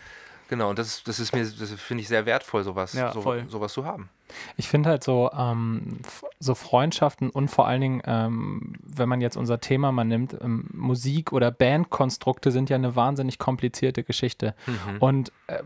[0.48, 3.74] genau, und das, das ist mir, das finde ich sehr wertvoll, sowas, Ja, so, sowas
[3.74, 4.10] zu haben.
[4.58, 6.00] Ich finde halt so, ähm,
[6.40, 10.70] so Freundschaften und vor allen Dingen, ähm, wenn man jetzt unser Thema mal nimmt, ähm,
[10.74, 14.56] Musik oder Bandkonstrukte sind ja eine wahnsinnig komplizierte Geschichte.
[14.66, 14.98] Mhm.
[15.00, 15.64] Und äh,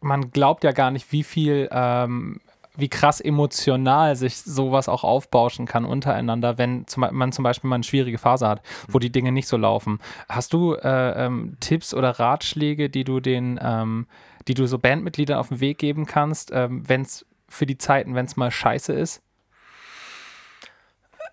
[0.00, 2.40] man glaubt ja gar nicht, wie viel, ähm,
[2.76, 7.76] wie krass emotional sich sowas auch aufbauschen kann untereinander, wenn zum, man zum Beispiel mal
[7.76, 9.98] eine schwierige Phase hat, wo die Dinge nicht so laufen.
[10.28, 14.06] Hast du äh, ähm, Tipps oder Ratschläge, die du den, ähm,
[14.48, 18.14] die du so Bandmitgliedern auf den Weg geben kannst, ähm, wenn es für die Zeiten,
[18.14, 19.22] wenn es mal scheiße ist?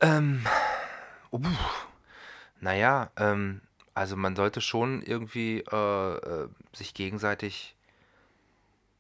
[0.01, 0.45] Ähm,
[1.31, 1.41] uh,
[2.59, 3.61] naja, ähm,
[3.93, 7.75] also man sollte schon irgendwie äh, äh, sich gegenseitig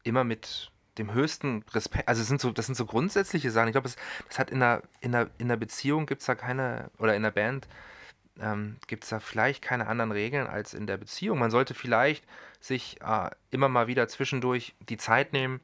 [0.03, 3.67] immer mit dem höchsten Respekt, also sind so, das sind so grundsätzliche Sachen.
[3.67, 6.35] Ich glaube, das, das hat in einer, in einer, in einer Beziehung gibt es da
[6.35, 7.67] keine, oder in einer Band
[8.39, 11.37] ähm, gibt es da vielleicht keine anderen Regeln als in der Beziehung.
[11.39, 12.25] Man sollte vielleicht
[12.61, 15.59] sich äh, immer mal wieder zwischendurch die Zeit nehmen,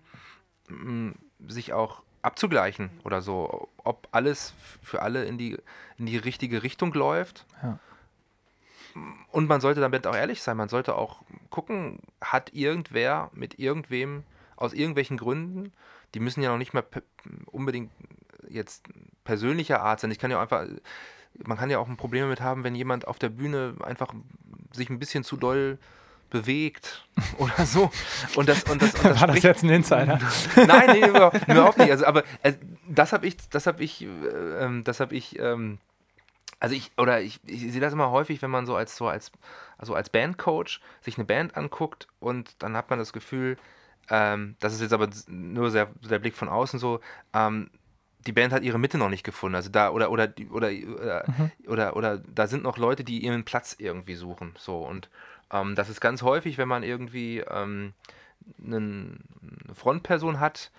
[1.47, 5.57] sich auch abzugleichen oder so, ob alles für alle in die,
[5.97, 7.45] in die richtige Richtung läuft.
[7.61, 7.79] Ja.
[9.31, 10.57] Und man sollte damit auch ehrlich sein.
[10.57, 14.23] Man sollte auch gucken, hat irgendwer mit irgendwem
[14.55, 15.73] aus irgendwelchen Gründen,
[16.13, 16.85] die müssen ja noch nicht mal
[17.47, 17.91] unbedingt
[18.47, 18.87] jetzt
[19.25, 20.11] persönlicher Art sein.
[20.11, 20.65] Ich kann ja einfach,
[21.45, 24.13] man kann ja auch ein Problem damit haben, wenn jemand auf der Bühne einfach
[24.71, 25.77] sich ein bisschen zu doll
[26.29, 27.07] bewegt
[27.37, 27.91] oder so.
[28.35, 30.19] Und das, und das, und das War das jetzt ein Insider?
[30.55, 31.91] Nein, nee, überhaupt, überhaupt nicht.
[31.91, 32.53] Also, aber äh,
[32.87, 35.79] das habe ich, das habe ich, äh, ähm, das habe ich, ähm,
[36.59, 39.31] also ich, oder ich, ich sehe das immer häufig, wenn man so als so als,
[39.77, 43.57] also als Bandcoach sich eine Band anguckt und dann hat man das Gefühl,
[44.09, 46.99] ähm, das ist jetzt aber nur sehr, der Blick von außen so,
[47.33, 47.69] ähm,
[48.25, 49.55] die Band hat ihre Mitte noch nicht gefunden.
[49.55, 51.25] Also da, oder, oder, oder, oder,
[51.67, 54.53] oder, oder da sind noch Leute, die ihren Platz irgendwie suchen.
[54.57, 55.09] So, und
[55.51, 57.93] ähm, das ist ganz häufig, wenn man irgendwie ähm,
[58.63, 59.19] einen,
[59.65, 60.71] eine Frontperson hat,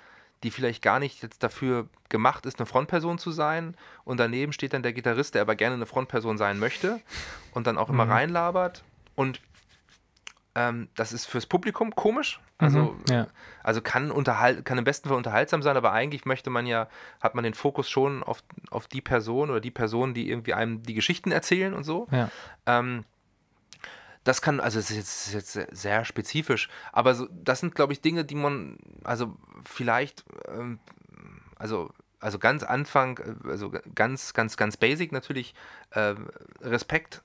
[0.42, 3.76] die vielleicht gar nicht jetzt dafür gemacht ist, eine Frontperson zu sein.
[4.04, 7.00] Und daneben steht dann der Gitarrist, der aber gerne eine Frontperson sein möchte
[7.52, 8.84] und dann auch immer reinlabert.
[9.14, 9.40] Und
[10.54, 12.40] ähm, das ist fürs Publikum komisch.
[12.58, 13.26] Also, Mhm, ja.
[13.62, 16.88] also kann, unterhalt, kann im besten Fall unterhaltsam sein, aber eigentlich möchte man ja,
[17.20, 20.82] hat man den Fokus schon auf, auf die Person oder die Personen, die irgendwie einem
[20.82, 22.08] die Geschichten erzählen und so.
[22.10, 22.30] Ja.
[22.64, 23.04] Ähm,
[24.26, 27.92] das kann, also es ist ist jetzt sehr- sehr spezifisch, aber so, das sind, glaube
[27.92, 30.78] ich, Dinge, die man, also vielleicht, ähm,
[31.56, 35.54] also, also ganz Anfang, äh, also ganz, ganz, ganz basic natürlich,
[35.90, 36.14] äh,
[36.60, 37.22] Respekt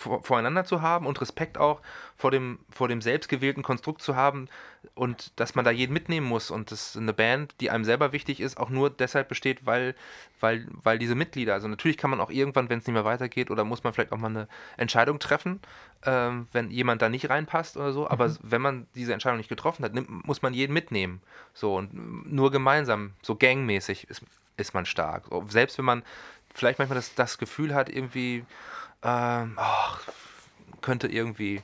[0.00, 1.80] vor, voreinander zu haben und Respekt auch
[2.16, 4.48] vor dem, vor dem selbstgewählten Konstrukt zu haben
[4.94, 8.40] und dass man da jeden mitnehmen muss und dass eine Band, die einem selber wichtig
[8.40, 9.94] ist, auch nur deshalb besteht, weil,
[10.40, 13.50] weil, weil diese Mitglieder, also natürlich kann man auch irgendwann, wenn es nicht mehr weitergeht
[13.50, 15.60] oder muss man vielleicht auch mal eine Entscheidung treffen,
[16.06, 19.84] ähm, wenn jemand da nicht reinpasst oder so, aber wenn man diese Entscheidung nicht getroffen
[19.84, 21.20] hat, nimmt, muss man jeden mitnehmen.
[21.52, 24.22] So und nur gemeinsam, so gangmäßig ist,
[24.56, 25.24] ist man stark.
[25.48, 26.02] Selbst wenn man
[26.54, 28.44] vielleicht manchmal das, das Gefühl hat, irgendwie,
[29.02, 30.00] ähm, ach,
[30.80, 31.62] könnte irgendwie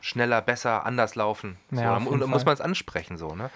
[0.00, 1.58] schneller, besser, anders laufen.
[1.70, 3.50] So, Ja, auf und muss man es ansprechen, so, ne?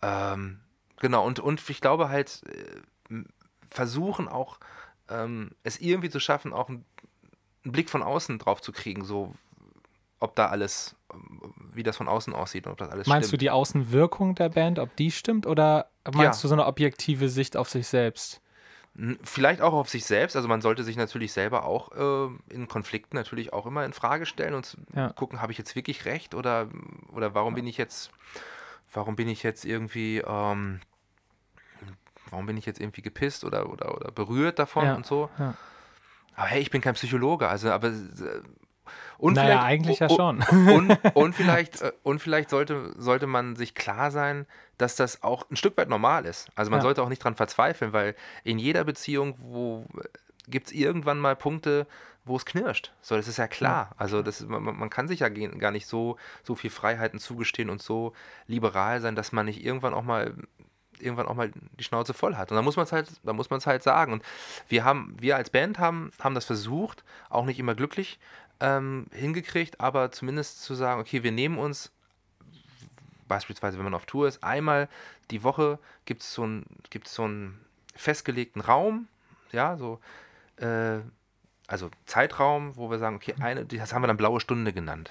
[0.00, 0.60] Ähm,
[0.98, 3.22] genau, und, und ich glaube halt, äh,
[3.70, 4.58] versuchen auch,
[5.08, 6.84] ähm, es irgendwie zu schaffen, auch einen,
[7.64, 9.34] einen Blick von außen drauf zu kriegen, so
[10.20, 11.40] ob da alles, ähm,
[11.72, 13.32] wie das von außen aussieht und ob das alles Meinst stimmt.
[13.32, 16.42] du die Außenwirkung der Band, ob die stimmt oder meinst Ja.
[16.42, 18.40] du so eine objektive Sicht auf sich selbst?
[19.24, 20.36] Vielleicht auch auf sich selbst.
[20.36, 24.26] Also man sollte sich natürlich selber auch äh, in Konflikten natürlich auch immer in Frage
[24.26, 25.10] stellen und Ja.
[25.14, 26.68] gucken, habe ich jetzt wirklich recht oder,
[27.10, 28.10] oder warum bin ich jetzt,
[28.92, 30.80] warum bin ich jetzt irgendwie, ähm,
[32.30, 35.30] warum bin ich jetzt irgendwie gepisst oder, oder, oder berührt davon Ja, und so.
[35.38, 35.54] ja.
[36.34, 37.92] Aber hey, ich bin kein Psychologe, also aber äh,
[39.18, 40.42] und Naja, vielleicht- eigentlich ja schon.
[40.70, 44.46] Und, und vielleicht, äh, und vielleicht sollte, sollte man sich klar sein,
[44.82, 46.48] dass das auch ein Stück weit normal ist.
[46.54, 46.82] Also man Ja.
[46.82, 48.14] sollte auch nicht dran verzweifeln, weil
[48.44, 49.86] in jeder Beziehung, wo
[50.48, 51.86] gibt es irgendwann mal Punkte,
[52.24, 52.92] wo es knirscht.
[53.00, 53.92] So, das ist ja klar.
[53.96, 57.82] Also das, man, man kann sich ja gar nicht so, so viel Freiheiten zugestehen und
[57.82, 58.12] so
[58.46, 60.34] liberal sein, dass man nicht irgendwann auch mal
[60.98, 62.52] irgendwann auch mal die Schnauze voll hat.
[62.52, 64.12] Und da muss man es halt, da muss man es halt sagen.
[64.12, 64.22] Und
[64.68, 68.20] wir haben, wir als Band haben, haben das versucht, auch nicht immer glücklich
[68.60, 71.90] ähm, hingekriegt, aber zumindest zu sagen, okay, wir nehmen uns
[73.32, 74.88] beispielsweise, wenn man auf Tour ist, einmal
[75.30, 77.58] die Woche gibt es so, ein, gibt's so einen
[77.96, 79.08] festgelegten Raum,
[79.52, 80.00] ja, so,
[80.56, 80.98] äh,
[81.66, 85.10] also Zeitraum, wo wir sagen, okay, eine, das haben wir dann blaue Stunde genannt.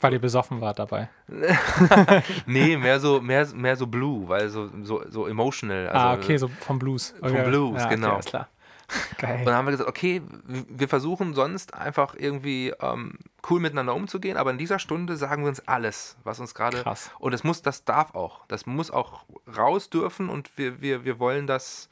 [0.00, 1.10] Weil ihr besoffen wart dabei.
[2.46, 5.88] nee, mehr so, mehr, mehr so Blue, weil so, so, so emotional.
[5.88, 7.14] Also, ah, okay, so vom Blues.
[7.20, 7.44] Vom okay.
[7.44, 8.16] Blues, ja, genau.
[8.16, 8.44] Okay.
[9.18, 9.38] Geil.
[9.38, 13.18] Und dann haben wir gesagt, okay, wir versuchen sonst einfach irgendwie ähm,
[13.48, 16.84] cool miteinander umzugehen, aber in dieser Stunde sagen wir uns alles, was uns gerade.
[17.18, 18.46] Und das muss, das darf auch.
[18.48, 19.24] Das muss auch
[19.56, 21.88] raus dürfen und wir, wir, wir wollen das.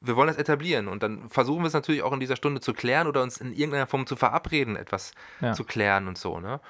[0.00, 2.74] Wir wollen das etablieren und dann versuchen wir es natürlich auch in dieser Stunde zu
[2.74, 5.54] klären oder uns in irgendeiner Form zu verabreden, etwas ja.
[5.54, 6.40] zu klären und so.
[6.40, 6.60] Ne?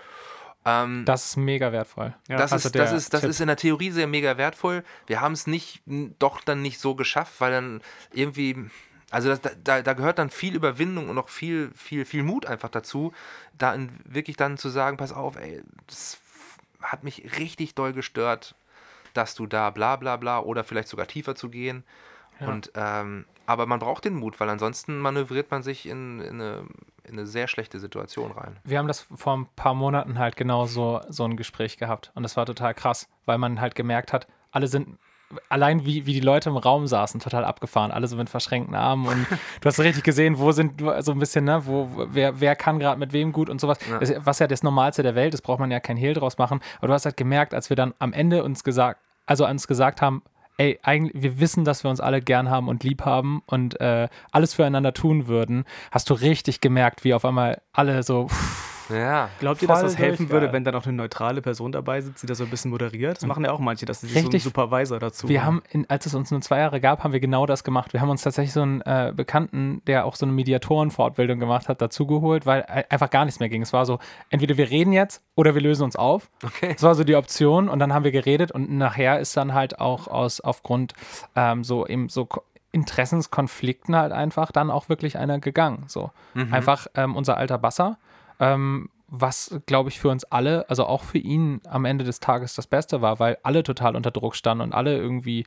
[0.64, 2.14] Ähm, das ist mega wertvoll.
[2.28, 4.82] Ja, das, also ist, das, ist, das ist in der Theorie sehr mega wertvoll.
[5.06, 5.82] Wir haben es nicht,
[6.18, 8.70] doch dann nicht so geschafft, weil dann irgendwie,
[9.14, 12.68] also das, da, da gehört dann viel Überwindung und auch viel, viel, viel Mut einfach
[12.68, 13.12] dazu,
[13.56, 16.18] da in, wirklich dann zu sagen, pass auf, ey, das
[16.82, 18.56] hat mich richtig doll gestört,
[19.12, 21.84] dass du da bla bla bla oder vielleicht sogar tiefer zu gehen.
[22.40, 22.48] Ja.
[22.48, 26.66] Und ähm, aber man braucht den Mut, weil ansonsten manövriert man sich in, in, eine,
[27.04, 28.56] in, eine, sehr schlechte Situation rein.
[28.64, 32.10] Wir haben das vor ein paar Monaten halt genau so, so ein Gespräch gehabt.
[32.16, 34.98] Und das war total krass, weil man halt gemerkt hat, alle sind
[35.48, 39.06] allein wie, wie die Leute im Raum saßen, total abgefahren, alle so mit verschränkten Armen
[39.06, 39.26] und
[39.60, 42.98] du hast richtig gesehen, wo sind so ein bisschen, ne, wo, wer, wer kann gerade
[42.98, 43.78] mit wem gut und sowas.
[43.88, 43.98] Ja.
[43.98, 46.60] Das, was ja das Normalste der Welt ist, braucht man ja kein Hehl draus machen.
[46.78, 50.02] Aber du hast halt gemerkt, als wir dann am Ende uns gesagt, also uns gesagt
[50.02, 50.22] haben,
[50.58, 54.08] ey, eigentlich, wir wissen, dass wir uns alle gern haben und lieb haben und äh,
[54.32, 58.28] alles füreinander tun würden, hast du richtig gemerkt, wie auf einmal alle so.
[58.28, 59.28] Pff, ja.
[59.38, 62.26] Glaubt ihr, dass das helfen würde, wenn da noch eine neutrale Person dabei sitzt, die
[62.26, 63.16] das so ein bisschen moderiert?
[63.16, 65.88] Das machen ja auch manche, dass sie sich so einen Supervisor dazu Wir haben, in,
[65.88, 67.92] als es uns nur zwei Jahre gab, haben wir genau das gemacht.
[67.92, 71.80] Wir haben uns tatsächlich so einen äh, Bekannten, der auch so eine Mediatorenfortbildung gemacht hat,
[71.80, 73.62] dazugeholt, weil einfach gar nichts mehr ging.
[73.62, 73.98] Es war so,
[74.30, 76.30] entweder wir reden jetzt oder wir lösen uns auf.
[76.42, 76.74] Okay.
[76.74, 79.80] Das war so die Option und dann haben wir geredet und nachher ist dann halt
[79.80, 80.94] auch aus aufgrund
[81.36, 82.28] ähm, so eben so
[82.72, 85.84] Interessenskonflikten halt einfach dann auch wirklich einer gegangen.
[85.86, 86.52] So mhm.
[86.52, 87.98] einfach ähm, unser alter Basser
[88.44, 92.54] ähm, was, glaube ich, für uns alle, also auch für ihn am Ende des Tages
[92.54, 95.46] das Beste war, weil alle total unter Druck standen und alle irgendwie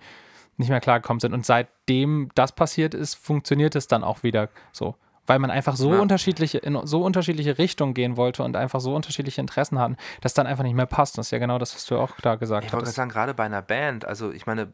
[0.58, 1.34] nicht mehr klargekommen sind.
[1.34, 4.96] Und seitdem das passiert ist, funktioniert es dann auch wieder so.
[5.26, 6.00] Weil man einfach so ja.
[6.00, 10.48] unterschiedliche, in so unterschiedliche Richtungen gehen wollte und einfach so unterschiedliche Interessen hatten, dass dann
[10.48, 11.18] einfach nicht mehr passt.
[11.18, 12.70] Das ist ja genau das, was du auch da gesagt hast.
[12.70, 14.70] Ich wollte sagen, gerade bei einer Band, also ich meine,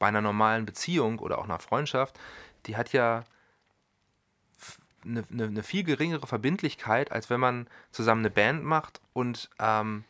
[0.00, 2.18] bei einer normalen Beziehung oder auch einer Freundschaft,
[2.66, 3.22] die hat ja
[5.06, 10.04] eine, eine, eine, viel geringere Verbindlichkeit, als wenn man zusammen eine Band macht und, ähm,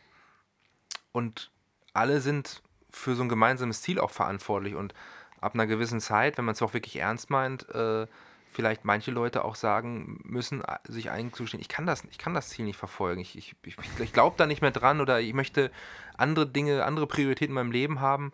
[1.11, 1.51] und
[1.93, 4.75] alle sind für so ein gemeinsames Ziel auch verantwortlich.
[4.75, 4.93] Und
[5.41, 8.07] ab einer gewissen Zeit, wenn man es auch wirklich ernst meint, äh,
[8.51, 12.49] vielleicht manche Leute auch sagen müssen, äh, sich einzugestehen, ich kann das, ich kann das
[12.49, 13.21] Ziel nicht verfolgen.
[13.21, 15.71] Ich, ich, ich, ich glaube da nicht mehr dran oder ich möchte
[16.17, 18.33] andere Dinge, andere Prioritäten in meinem Leben haben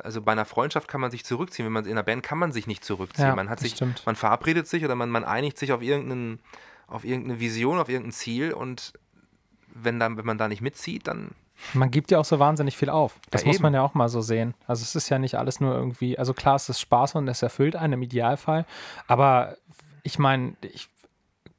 [0.00, 1.66] also bei einer Freundschaft kann man sich zurückziehen.
[1.66, 3.28] Wenn man in einer Band kann man sich nicht zurückziehen.
[3.28, 4.02] Ja, man hat sich, stimmt.
[4.06, 6.40] man verabredet sich oder man, man einigt sich auf, irgendeinen,
[6.86, 8.92] auf irgendeine Vision, auf irgendein Ziel und
[9.74, 11.30] wenn, dann, wenn man da nicht mitzieht, dann.
[11.74, 13.14] Man gibt ja auch so wahnsinnig viel auf.
[13.30, 14.54] Das ja, muss man ja auch mal so sehen.
[14.66, 17.42] Also es ist ja nicht alles nur irgendwie, also klar, es ist Spaß und es
[17.42, 18.66] erfüllt einen im Idealfall,
[19.06, 19.56] aber
[20.02, 20.88] ich meine, ich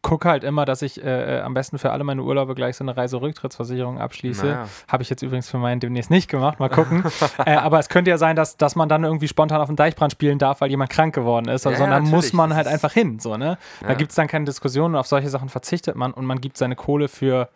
[0.04, 2.84] gucke halt immer, dass ich äh, äh, am besten für alle meine Urlaube gleich so
[2.84, 4.46] eine Reiserücktrittsversicherung abschließe.
[4.46, 4.68] Naja.
[4.88, 6.60] Habe ich jetzt übrigens für meinen demnächst nicht gemacht.
[6.60, 7.04] Mal gucken.
[7.46, 10.12] äh, aber es könnte ja sein, dass, dass man dann irgendwie spontan auf dem Deichbrand
[10.12, 11.66] spielen darf, weil jemand krank geworden ist.
[11.66, 13.20] Ja, sondern ja, muss man halt einfach hin.
[13.20, 13.58] So, ne?
[13.82, 13.88] Ja.
[13.88, 16.58] Da gibt es dann keine Diskussion und auf solche Sachen verzichtet man und man gibt
[16.58, 17.50] seine Kohle für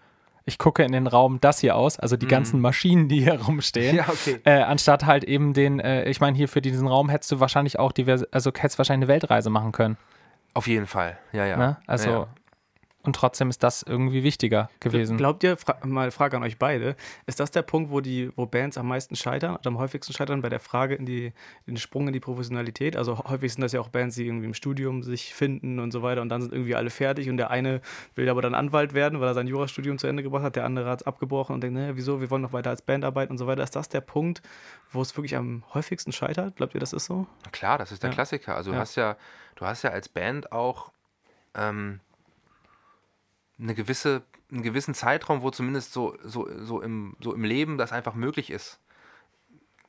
[0.46, 2.30] ich gucke in den Raum das hier aus, also die mm.
[2.30, 3.98] ganzen Maschinen, die hier rumstehen.
[3.98, 4.40] Ja, okay.
[4.46, 7.80] Äh, anstatt halt eben den, äh, ich meine, hier für diesen Raum hättest du wahrscheinlich
[7.80, 9.98] auch diverse, also hättest wahrscheinlich eine Weltreise machen können.
[10.58, 11.56] Auf jeden Fall, ja, ja.
[11.56, 11.78] Ne?
[11.86, 12.28] Also, ja, ja.
[13.08, 15.16] Und trotzdem ist das irgendwie wichtiger gewesen.
[15.16, 18.46] Glaubt ihr, fra mal Frage an euch beide, ist das der Punkt, wo die, wo
[18.46, 21.28] Bands am meisten scheitern oder am häufigsten scheitern bei der Frage in die,
[21.66, 22.98] in den Sprung in die Professionalität?
[22.98, 26.04] Also häufig sind das ja auch Bands, die irgendwie im Studium sich finden und so
[26.04, 27.80] weiter und dann sind irgendwie alle fertig und der eine
[28.16, 30.90] will aber dann Anwalt werden, weil er sein Jurastudium zu Ende gebracht hat, der andere
[30.90, 33.38] hat es abgebrochen und denkt, ne, wieso, wir wollen noch weiter als Band arbeiten und
[33.38, 33.64] so weiter.
[33.64, 34.42] Ist das der Punkt,
[34.92, 36.58] wo es wirklich am häufigsten scheitert?
[36.58, 37.26] Glaubt ihr, das ist so?
[37.54, 38.16] Klar, das ist der ja.
[38.16, 38.58] Klassiker.
[38.58, 38.76] Also ja.
[38.76, 39.16] du hast ja
[39.56, 40.92] du hast ja als Band auch
[41.56, 42.02] ähm,
[43.60, 47.92] eine gewisse, einen gewissen Zeitraum, wo zumindest so, so, so, im, so im Leben das
[47.92, 48.80] einfach möglich ist.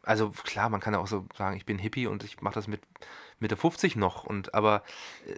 [0.03, 2.67] Also klar, man kann ja auch so sagen, ich bin Hippie und ich mache das
[2.67, 2.81] mit
[3.41, 4.25] Mitte 50 noch.
[4.25, 4.83] Und aber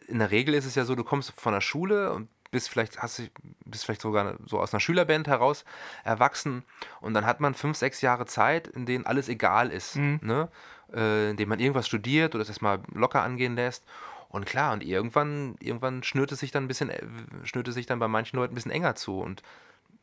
[0.06, 3.00] in der Regel ist es ja so, du kommst von der Schule und bist vielleicht,
[3.02, 3.28] hast du,
[3.64, 5.64] bist vielleicht sogar so aus einer Schülerband heraus
[6.04, 6.64] erwachsen
[7.00, 9.96] und dann hat man fünf, sechs Jahre Zeit, in denen alles egal ist.
[9.96, 10.20] Mhm.
[10.22, 10.48] Ne?
[10.92, 13.84] Äh, in denen man irgendwas studiert oder es erstmal locker angehen lässt.
[14.30, 17.02] Und klar, und irgendwann, irgendwann schnürt es sich dann ein bisschen, äh,
[17.42, 19.18] schnürt es sich dann bei manchen Leuten ein bisschen enger zu.
[19.18, 19.42] Und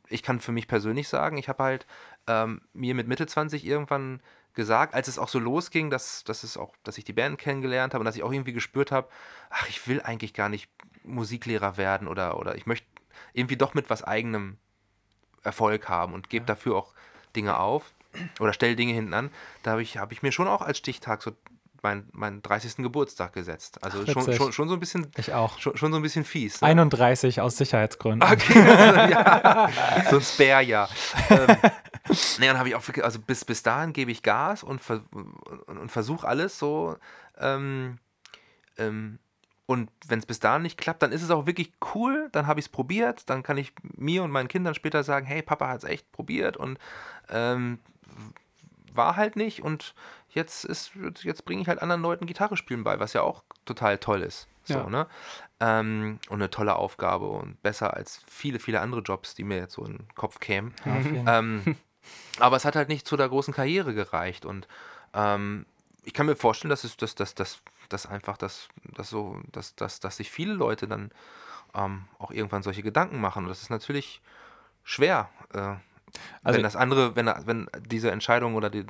[0.09, 1.87] ich kann für mich persönlich sagen, ich habe halt
[2.27, 4.21] ähm, mir mit Mitte 20 irgendwann
[4.53, 7.93] gesagt, als es auch so losging, dass, dass, es auch, dass ich die Band kennengelernt
[7.93, 9.07] habe und dass ich auch irgendwie gespürt habe,
[9.49, 10.69] ach, ich will eigentlich gar nicht
[11.03, 12.87] Musiklehrer werden oder, oder ich möchte
[13.33, 14.57] irgendwie doch mit was eigenem
[15.43, 16.93] Erfolg haben und gebe dafür auch
[17.35, 17.93] Dinge auf
[18.39, 19.31] oder stelle Dinge hinten an.
[19.63, 21.31] Da habe ich, hab ich mir schon auch als Stichtag so
[21.87, 22.77] meinen mein 30.
[22.77, 23.83] Geburtstag gesetzt.
[23.83, 25.07] Also Ach, schon, schon, schon so ein bisschen.
[25.17, 25.57] Ich auch.
[25.59, 26.61] Schon, schon so ein bisschen fies.
[26.61, 26.67] Ne?
[26.67, 28.29] 31 aus Sicherheitsgründen.
[28.29, 29.69] Okay, also, ja.
[30.09, 30.89] so ein Spare-Jahr.
[31.29, 31.47] ähm,
[32.39, 35.01] nee, dann habe ich auch, wirklich- also bis, bis dahin gebe ich Gas und, ver
[35.11, 36.97] und, und versuche alles so.
[37.39, 37.99] Ähm,
[38.77, 39.19] ähm,
[39.65, 42.59] und wenn es bis dahin nicht klappt, dann ist es auch wirklich cool, dann habe
[42.59, 45.83] ich es probiert, dann kann ich mir und meinen Kindern später sagen, hey, Papa hat
[45.83, 46.79] es echt probiert und
[47.29, 47.79] ähm,
[48.93, 49.93] war halt nicht und
[50.37, 50.91] jetzt ist
[51.23, 54.47] jetzt bringe ich halt anderen Leuten Gitarre spielen bei, was ja auch total toll ist.
[54.63, 54.89] So, Ja.
[54.89, 55.07] ne?
[55.59, 59.73] Ähm, und eine tolle Aufgabe und besser als viele, viele andere Jobs, die mir jetzt
[59.73, 60.73] so in den Kopf kämen.
[60.83, 61.23] Fall.
[61.27, 61.75] Ähm,
[62.39, 64.45] aber es hat halt nicht zu der großen Karriere gereicht.
[64.45, 64.67] Und
[65.13, 65.65] ähm,
[66.03, 69.75] ich kann mir vorstellen, dass es dass, dass, dass, dass einfach das, das so, dass,
[69.75, 71.11] dass, dass sich viele Leute dann
[71.73, 73.43] ähm, auch irgendwann solche Gedanken machen.
[73.43, 74.21] Und das ist natürlich
[74.83, 75.29] schwer.
[75.53, 75.57] Äh,
[76.43, 78.85] Also- wenn das andere, wenn, wenn diese Entscheidung oder die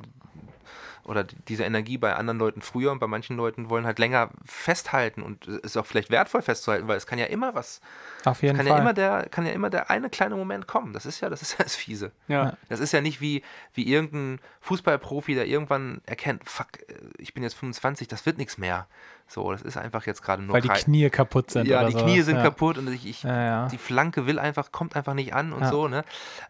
[1.04, 4.30] oder die- diese Energie bei anderen Leuten früher und bei manchen Leuten wollen halt länger
[4.44, 7.80] festhalten und es ist auch vielleicht wertvoll festzuhalten, weil es kann ja immer was,
[8.24, 8.76] Auf jeden kann Fall.
[8.76, 10.92] ja immer der, kann ja immer der eine kleine Moment kommen.
[10.92, 12.12] Das ist ja, das ist ja das Fiese.
[12.28, 12.56] Ja.
[12.68, 13.42] Das ist ja nicht wie,
[13.74, 18.58] wie irgendein Fußballprofi, der irgendwann erkennt, fuck, äh, ich bin jetzt 25, das wird nichts
[18.58, 18.86] mehr.
[19.30, 21.68] So, das ist einfach jetzt gerade nur weil die Knie kaputt sind.
[21.68, 22.04] Ja, oder die sowas.
[22.04, 22.42] Knie sind ja.
[22.44, 23.68] kaputt und ich, ich Ja, ja.
[23.68, 25.68] die Flanke will einfach, kommt einfach nicht an und Ja.
[25.68, 26.02] so, ne?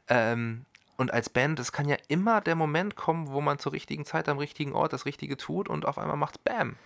[0.09, 0.65] Ähm,
[0.99, 4.29] und als Band, es kann ja immer der Moment kommen, wo man zur richtigen Zeit
[4.29, 6.77] am richtigen Ort das Richtige tut und auf einmal macht's Bam.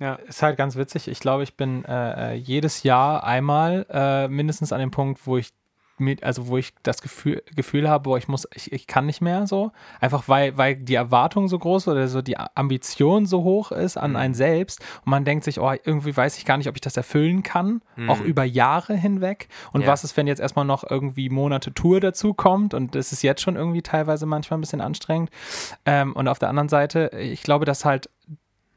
[0.00, 0.14] Ja.
[0.14, 1.06] Ist halt ganz witzig.
[1.08, 5.36] Ich glaube, ich bin äh, äh, jedes Jahr einmal äh, mindestens an dem Punkt, wo
[5.36, 5.50] ich
[6.00, 9.20] mit, also wo ich das Gefühl, Gefühl habe, boah, ich muss, ich, ich kann nicht
[9.20, 9.72] mehr so.
[10.00, 14.16] Einfach weil, weil die Erwartung so groß oder so die Ambition so hoch ist an
[14.16, 16.96] einen selbst und man denkt sich, oh, irgendwie weiß ich gar nicht, ob ich das
[16.96, 19.48] erfüllen kann, auch über Jahre hinweg.
[19.72, 19.88] Und Ja.
[19.88, 23.40] was ist, wenn jetzt erstmal noch irgendwie Monate Tour dazu kommt und das ist jetzt
[23.42, 25.30] schon irgendwie teilweise manchmal ein bisschen anstrengend.
[25.84, 28.08] Ähm, und auf der anderen Seite, ich glaube, dass halt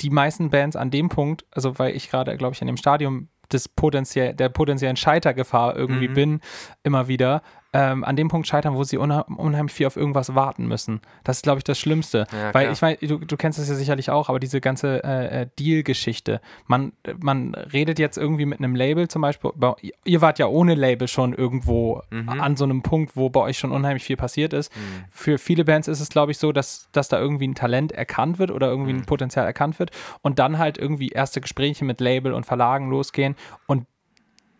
[0.01, 3.27] die meisten Bands an dem Punkt, also weil ich gerade, glaube ich, in dem Stadium
[3.53, 6.13] des potenziell, der potenziellen Scheitergefahr irgendwie Mhm.
[6.13, 6.41] bin,
[6.83, 7.41] immer wieder,
[7.73, 10.99] ähm, an dem Punkt scheitern, wo sie unheimlich viel auf irgendwas warten müssen.
[11.23, 12.27] Das ist, glaube ich, das Schlimmste.
[12.31, 15.41] Ja, weil ich meine, du, du kennst das ja sicherlich auch, aber diese ganze äh,
[15.43, 20.37] äh, Deal-Geschichte, man, man redet jetzt irgendwie mit einem Label zum Beispiel, bei- ihr wart
[20.39, 22.29] ja ohne Label schon irgendwo Mhm.
[22.29, 24.71] an so einem Punkt, wo bei euch schon unheimlich viel passiert ist.
[25.09, 28.37] Für viele Bands ist es, glaube ich, so, dass, dass da irgendwie ein Talent erkannt
[28.37, 32.33] wird oder irgendwie ein Potenzial erkannt wird und dann halt irgendwie erste Gespräche mit Label
[32.33, 33.35] und Verlagen losgehen
[33.67, 33.85] und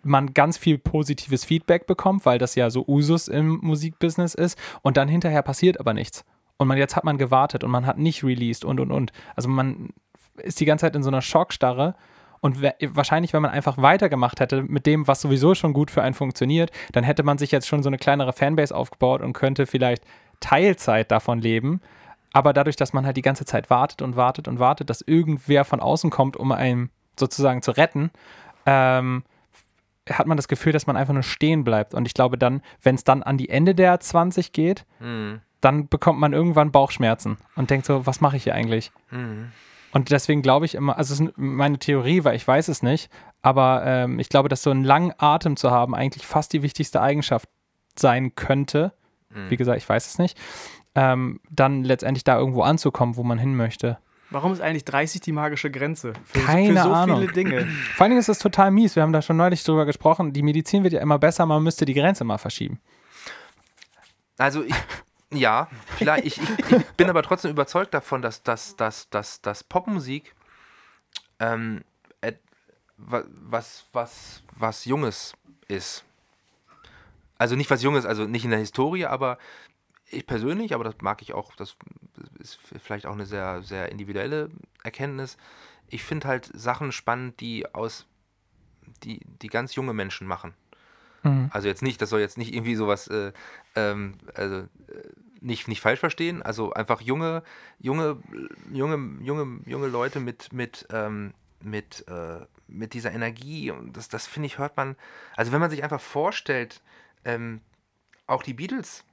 [0.04, 4.98] man ganz viel positives Feedback bekommt, weil das ja so Usus im Musikbusiness ist und
[4.98, 6.26] dann hinterher passiert aber nichts.
[6.58, 9.12] Und man, jetzt hat man gewartet und man hat nicht released und und und.
[9.36, 9.90] Also man
[10.38, 11.96] ist die ganze Zeit in so einer Schockstarre
[12.42, 16.16] und wahrscheinlich, wenn man einfach weitergemacht hätte mit dem, was sowieso schon gut für einen
[16.16, 20.04] funktioniert, dann hätte man sich jetzt schon so eine kleinere Fanbase aufgebaut und könnte vielleicht
[20.40, 21.82] Teilzeit davon leben.
[22.34, 25.66] Aber dadurch, dass man halt die ganze Zeit wartet und wartet und wartet, dass irgendwer
[25.66, 28.10] von außen kommt, um einen sozusagen zu retten,
[28.66, 29.24] ähm,
[30.10, 31.94] hat man das Gefühl, dass man einfach nur stehen bleibt.
[31.94, 35.42] Und ich glaube dann, wenn es dann an die Ende der 20 geht, Mhm.
[35.62, 38.92] dann bekommt man irgendwann Bauchschmerzen und denkt so, was mache ich hier eigentlich?
[39.12, 39.52] Mhm.
[39.94, 43.12] Und deswegen glaube ich immer, also es ist meine Theorie, weil ich weiß es nicht,
[43.42, 47.02] aber ähm, ich glaube, dass so einen langen Atem zu haben eigentlich fast die wichtigste
[47.02, 47.50] Eigenschaft
[47.98, 48.94] sein könnte.
[49.30, 49.50] Mhm.
[49.50, 50.38] Wie gesagt, ich weiß es nicht.
[50.96, 53.98] Ähm, dann letztendlich da irgendwo anzukommen, wo man hin möchte.
[54.32, 56.14] Warum ist eigentlich 30 die magische Grenze?
[56.26, 57.20] Für, Keine für so Ahnung.
[57.20, 57.66] viele Dinge.
[57.96, 58.96] Vor allen Dingen ist das total mies.
[58.96, 60.34] Wir haben da schon neulich drüber gesprochen.
[60.34, 62.80] Die Medizin wird ja immer besser, man müsste die Grenze mal verschieben.
[64.38, 64.74] Also ich,
[65.32, 65.68] ja,
[65.98, 70.34] vielleicht, ich, ich, ich bin aber trotzdem überzeugt davon, dass, dass, dass, dass, dass Popmusik
[71.40, 71.84] ähm,
[73.02, 75.34] was, was, was Junges
[75.68, 76.04] ist.
[77.38, 79.38] Also nicht was Junges, also nicht in der Historie, aber
[80.12, 81.76] ich persönlich, aber das mag ich auch, das
[82.40, 84.50] ist vielleicht auch eine sehr, sehr individuelle
[84.84, 85.38] Erkenntnis.
[85.90, 88.06] Ich finde halt Sachen spannend, die aus,
[89.04, 90.54] die, die ganz junge Menschen machen.
[91.24, 91.50] Mhm.
[91.52, 93.32] Also jetzt nicht, das soll jetzt nicht irgendwie sowas, äh,
[93.76, 94.68] ähm, also äh,
[95.40, 96.42] nicht, nicht falsch verstehen.
[96.42, 97.44] Also einfach junge,
[97.80, 98.22] junge,
[98.72, 104.28] junge, junge, junge Leute mit, mit, ähm, mit, äh, mit dieser Energie und das, das
[104.28, 104.96] finde ich, hört man,
[105.36, 106.82] also wenn man sich einfach vorstellt,
[107.26, 107.62] ähm,
[108.28, 109.04] auch die Beatles,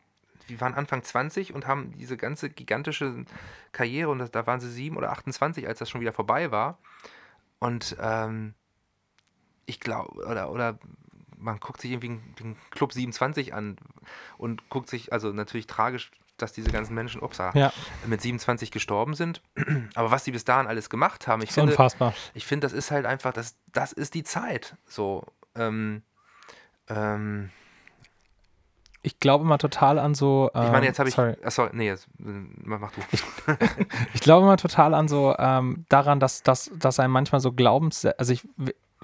[0.49, 3.25] die waren Anfang 20 und haben diese ganze gigantische
[3.73, 6.79] Karriere und das, da waren sie 7 oder 28, als das schon wieder vorbei war.
[7.59, 8.55] Und ähm,
[9.67, 10.79] ich glaube, oder, oder
[11.37, 13.77] man guckt sich irgendwie den Club 27 an
[14.39, 17.73] und guckt sich, also natürlich tragisch, dass diese ganzen Menschen, ups, Ja.
[18.07, 19.43] mit 27 gestorben sind.
[19.95, 22.15] Aber was die bis dahin alles gemacht haben, ich finde, unfassbar.
[22.35, 24.77] ich finde, das ist halt einfach, das, das ist die Zeit.
[24.87, 25.25] So,
[25.55, 26.03] ähm,
[26.89, 27.51] ähm,
[29.03, 30.51] Ich glaube mal total an so.
[30.55, 31.15] Ähm, ich meine, jetzt habe ich.
[31.15, 31.37] Sorry.
[31.45, 32.31] Achso, nee, jetzt, äh,
[32.65, 33.01] mach, du.
[34.15, 38.05] Ich glaube mal total an so ähm, daran, dass, dass, dass einem manchmal so Glaubens,
[38.05, 38.47] also ich,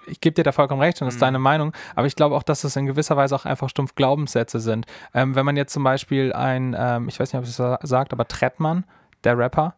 [0.06, 1.26] ich gebe dir da vollkommen recht und das ist Mhm.
[1.26, 4.58] deine Meinung, aber ich glaube auch, dass es in gewisser Weise auch einfach stumpf Glaubenssätze
[4.60, 4.86] sind.
[5.14, 8.12] Ähm, wenn man jetzt zum Beispiel ein, ähm, ich weiß nicht, ob es sa- sagt,
[8.12, 8.84] aber Trettmann,
[9.22, 9.76] der Rapper,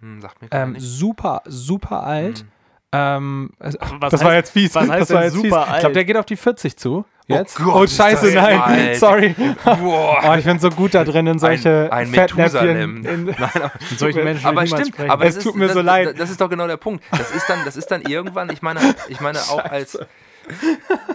[0.00, 0.82] Hm, sagt mir ähm, nicht.
[0.84, 2.40] super, super alt.
[2.40, 2.48] Hm.
[2.96, 3.76] Ähm, was
[4.10, 4.74] das war heißt- jetzt fies.
[4.74, 5.42] was heißt das war jetzt fies.
[5.42, 5.96] super Ich glaube, alt?
[5.96, 7.04] der geht auf die 40 zu.
[7.26, 7.56] Jetzt?
[7.56, 8.60] Gott, oh, scheiße, nein.
[8.60, 8.96] alt.
[9.00, 9.34] Sorry.
[9.64, 10.18] Boah.
[10.28, 12.36] Oh, ich bin so gut da drin in solche ein Fettnäpfchen.
[12.66, 13.06] Methusalem.
[13.06, 13.36] In, Mit
[13.98, 15.10] solchen Menschen aber stimmt, sprechen.
[15.10, 16.20] aber Es tut mir das, so leid.
[16.20, 17.02] Das, ist doch genau der Punkt.
[17.12, 19.98] Das ist dann, das ist dann irgendwann, ich meine, ich meine auch als,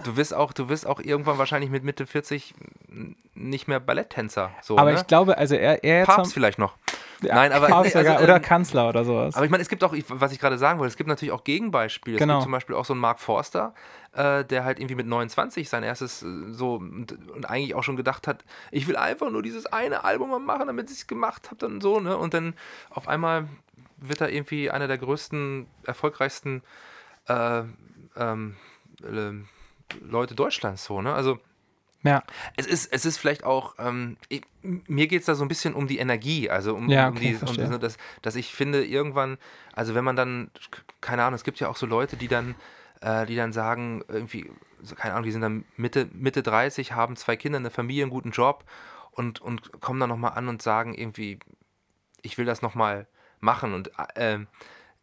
[0.04, 2.54] du wirst auch, du wirst auch irgendwann wahrscheinlich mit Mitte 40
[3.34, 4.50] nicht mehr Balletttänzer.
[4.62, 4.98] So, aber ne?
[4.98, 6.74] ich glaube, also er, er jetzt Papst vielleicht noch.
[7.22, 9.34] Nein, aber, nee, also, oder ähm, Kanzler oder sowas.
[9.36, 11.44] aber ich meine, es gibt auch, was ich gerade sagen wollte, es gibt natürlich auch
[11.44, 12.16] Gegenbeispiele.
[12.16, 12.34] Es Genau.
[12.34, 13.74] gibt zum Beispiel auch so einen Mark Forster,
[14.12, 17.96] äh, der halt irgendwie mit 29 sein erstes äh, so und, und eigentlich auch schon
[17.96, 21.46] gedacht hat, ich will einfach nur dieses eine Album mal machen, damit ich es gemacht
[21.46, 22.16] habe, dann so, ne?
[22.16, 22.54] Und dann
[22.90, 23.46] auf einmal
[23.98, 26.62] wird er irgendwie einer der größten, erfolgreichsten
[27.28, 27.62] äh,
[28.16, 28.56] ähm,
[29.04, 29.48] ähm,
[30.02, 31.12] Leute Deutschlands so, ne?
[31.12, 31.38] Also
[32.02, 32.22] ja,
[32.56, 35.74] es ist, es ist vielleicht auch, ähm, ich, mir geht es da so ein bisschen
[35.74, 37.66] um die Energie, also um, Ja, um okay, die, um verstehe.
[37.66, 39.36] so das, dass ich finde, irgendwann,
[39.74, 40.50] also wenn man dann,
[41.00, 42.54] keine Ahnung, es gibt ja auch so Leute, die dann,
[43.02, 44.50] äh, die dann sagen, irgendwie,
[44.96, 48.30] keine Ahnung, die sind dann Mitte, Mitte 30, haben zwei Kinder, eine Familie, einen guten
[48.30, 48.64] Job
[49.10, 51.38] und, und kommen dann nochmal an und sagen irgendwie,
[52.22, 53.06] ich will das nochmal
[53.40, 54.38] machen und äh,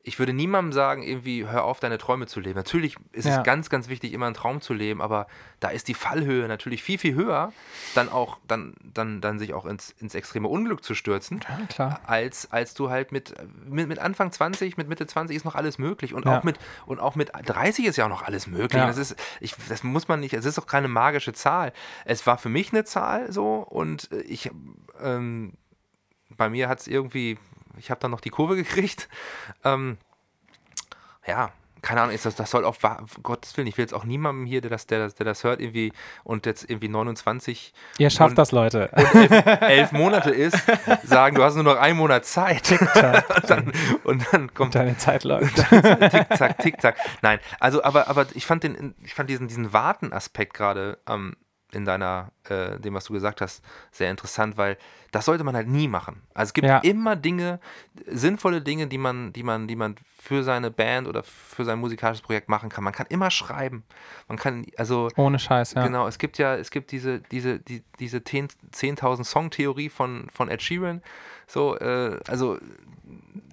[0.07, 2.55] ich würde niemandem sagen, irgendwie, hör auf, deine Träume zu leben.
[2.55, 3.37] Natürlich ist Ja.
[3.39, 5.27] es ganz, ganz wichtig, immer einen Traum zu leben, aber
[5.59, 7.51] da ist die Fallhöhe natürlich viel, viel höher,
[7.93, 11.99] dann auch, dann, dann, dann sich auch ins, ins extreme Unglück zu stürzen, ja, klar.
[12.05, 13.33] als, als du halt mit,
[13.65, 16.39] mit, mit Anfang 20, mit Mitte 20 ist noch alles möglich und Ja.
[16.39, 18.81] auch mit und auch mit 30 ist ja auch noch alles möglich.
[18.87, 21.73] Das ist, ich, das muss man nicht, es ist auch keine magische Zahl.
[22.05, 24.51] Es war für mich eine Zahl so und ich,
[25.01, 25.53] ähm,
[26.29, 27.37] bei mir hat es irgendwie,
[27.77, 29.07] ich habe dann noch die Kurve gekriegt.
[29.63, 29.97] Ähm,
[31.25, 31.51] ja,
[31.83, 32.79] keine Ahnung, ist das, das soll auf
[33.21, 35.61] Gottes Willen, ich will jetzt auch niemandem hier, der das, der, das- der das hört,
[35.61, 38.89] irgendwie und jetzt irgendwie 29 Ihr schafft und- das, Leute.
[38.93, 40.57] elf, elf Monate ist,
[41.03, 42.71] sagen, du hast nur noch einen Monat Zeit.
[42.71, 43.71] und, dann,
[44.03, 45.55] und dann kommt Deine Zeit läuft.
[45.55, 46.97] tick, zack, tick, zack.
[47.21, 51.35] Nein, also, aber, aber ich fand, den, ich fand diesen, diesen Warten-Aspekt gerade ähm,
[51.77, 54.77] in deiner, äh, dem, was du gesagt hast, sehr interessant, weil
[55.11, 56.21] das sollte man halt nie machen.
[56.33, 56.79] Also es gibt Ja.
[56.79, 57.59] immer Dinge,
[58.07, 62.21] sinnvolle Dinge, die man, die man, die man für seine Band oder für sein musikalisches
[62.25, 62.83] Projekt machen kann.
[62.83, 63.83] Man kann immer schreiben.
[64.27, 65.85] Man kann, also Ohne Scheiß, ja.
[65.85, 70.49] Genau, es gibt ja, es gibt diese, diese, die, diese 10 10.000 Song-Theorie von, von
[70.49, 71.01] Ed Sheeran.
[71.45, 72.57] So, äh, also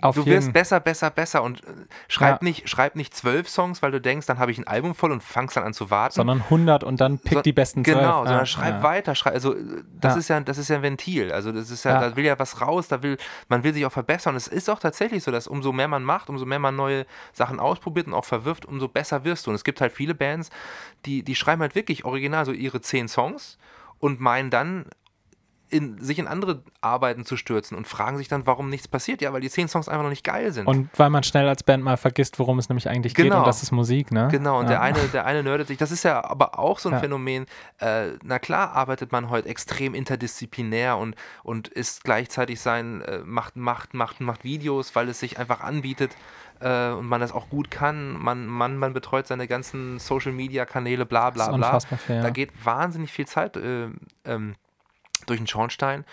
[0.00, 0.36] Auf du jeden.
[0.36, 1.66] wirst besser, besser, besser und äh,
[2.08, 2.44] schreib, Ja.
[2.48, 5.22] nicht, schreib nicht zwölf Songs, weil du denkst, dann habe ich ein Album voll und
[5.22, 6.14] fangst dann an zu warten.
[6.14, 7.98] Sondern 100 und dann pick So- die besten zwölf.
[7.98, 8.82] Genau, sondern Ja, schreib ja.
[8.82, 9.54] weiter, schreib, also
[10.00, 10.18] das Ja.
[10.18, 11.32] ist ja, das ist ja ein Ventil.
[11.32, 13.16] Also das ist ja, da will ja was raus, da will,
[13.48, 14.36] man will sich auch verbessern.
[14.36, 17.58] Es ist auch tatsächlich so, dass umso mehr man macht, umso mehr man neue Sachen
[17.58, 19.50] ausprobiert und auch verwirft, umso besser wirst du.
[19.50, 20.50] Und es gibt halt viele Bands,
[21.06, 23.56] die, die schreiben halt wirklich original so ihre zehn Songs
[24.00, 24.84] und meinen dann
[25.70, 29.20] in, sich in andere Arbeiten zu stürzen und fragen sich dann, warum nichts passiert.
[29.22, 30.66] Ja, weil die zehn Songs einfach noch nicht geil sind.
[30.66, 33.38] Und weil man schnell als Band mal vergisst, worum es nämlich eigentlich geht Genau.
[33.40, 34.28] und das ist Musik, ne?
[34.30, 34.70] Genau, und ja.
[34.72, 35.78] der eine, der eine nerdet sich.
[35.78, 37.00] Das ist ja aber auch so ein Ja.
[37.00, 37.46] Phänomen.
[37.78, 43.56] Äh, na klar arbeitet man heute extrem interdisziplinär und, und ist gleichzeitig sein, äh, macht,
[43.56, 46.16] macht, macht, macht Videos, weil es sich einfach anbietet
[46.60, 48.12] äh, und man das auch gut kann.
[48.12, 52.16] Man, man, man betreut seine ganzen Social Media Kanäle, bla bla Das ist bla.
[52.16, 52.22] ja.
[52.22, 53.88] Da geht wahnsinnig viel Zeit äh,
[54.24, 54.54] ähm,
[55.26, 56.04] durch den Schornstein.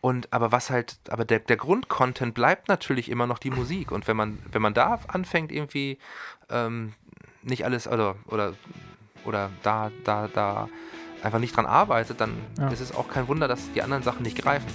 [0.00, 3.90] Und aber was halt, aber der, der Grundcontent bleibt natürlich immer noch die Musik.
[3.90, 5.98] Und wenn man, wenn man da anfängt, irgendwie
[6.50, 6.92] ähm,
[7.42, 8.52] nicht alles oder oder
[9.24, 10.68] oder da, da, da
[11.22, 12.68] einfach nicht dran arbeitet, dann Ja.
[12.68, 14.66] ist es auch kein Wunder, dass die anderen Sachen nicht greifen.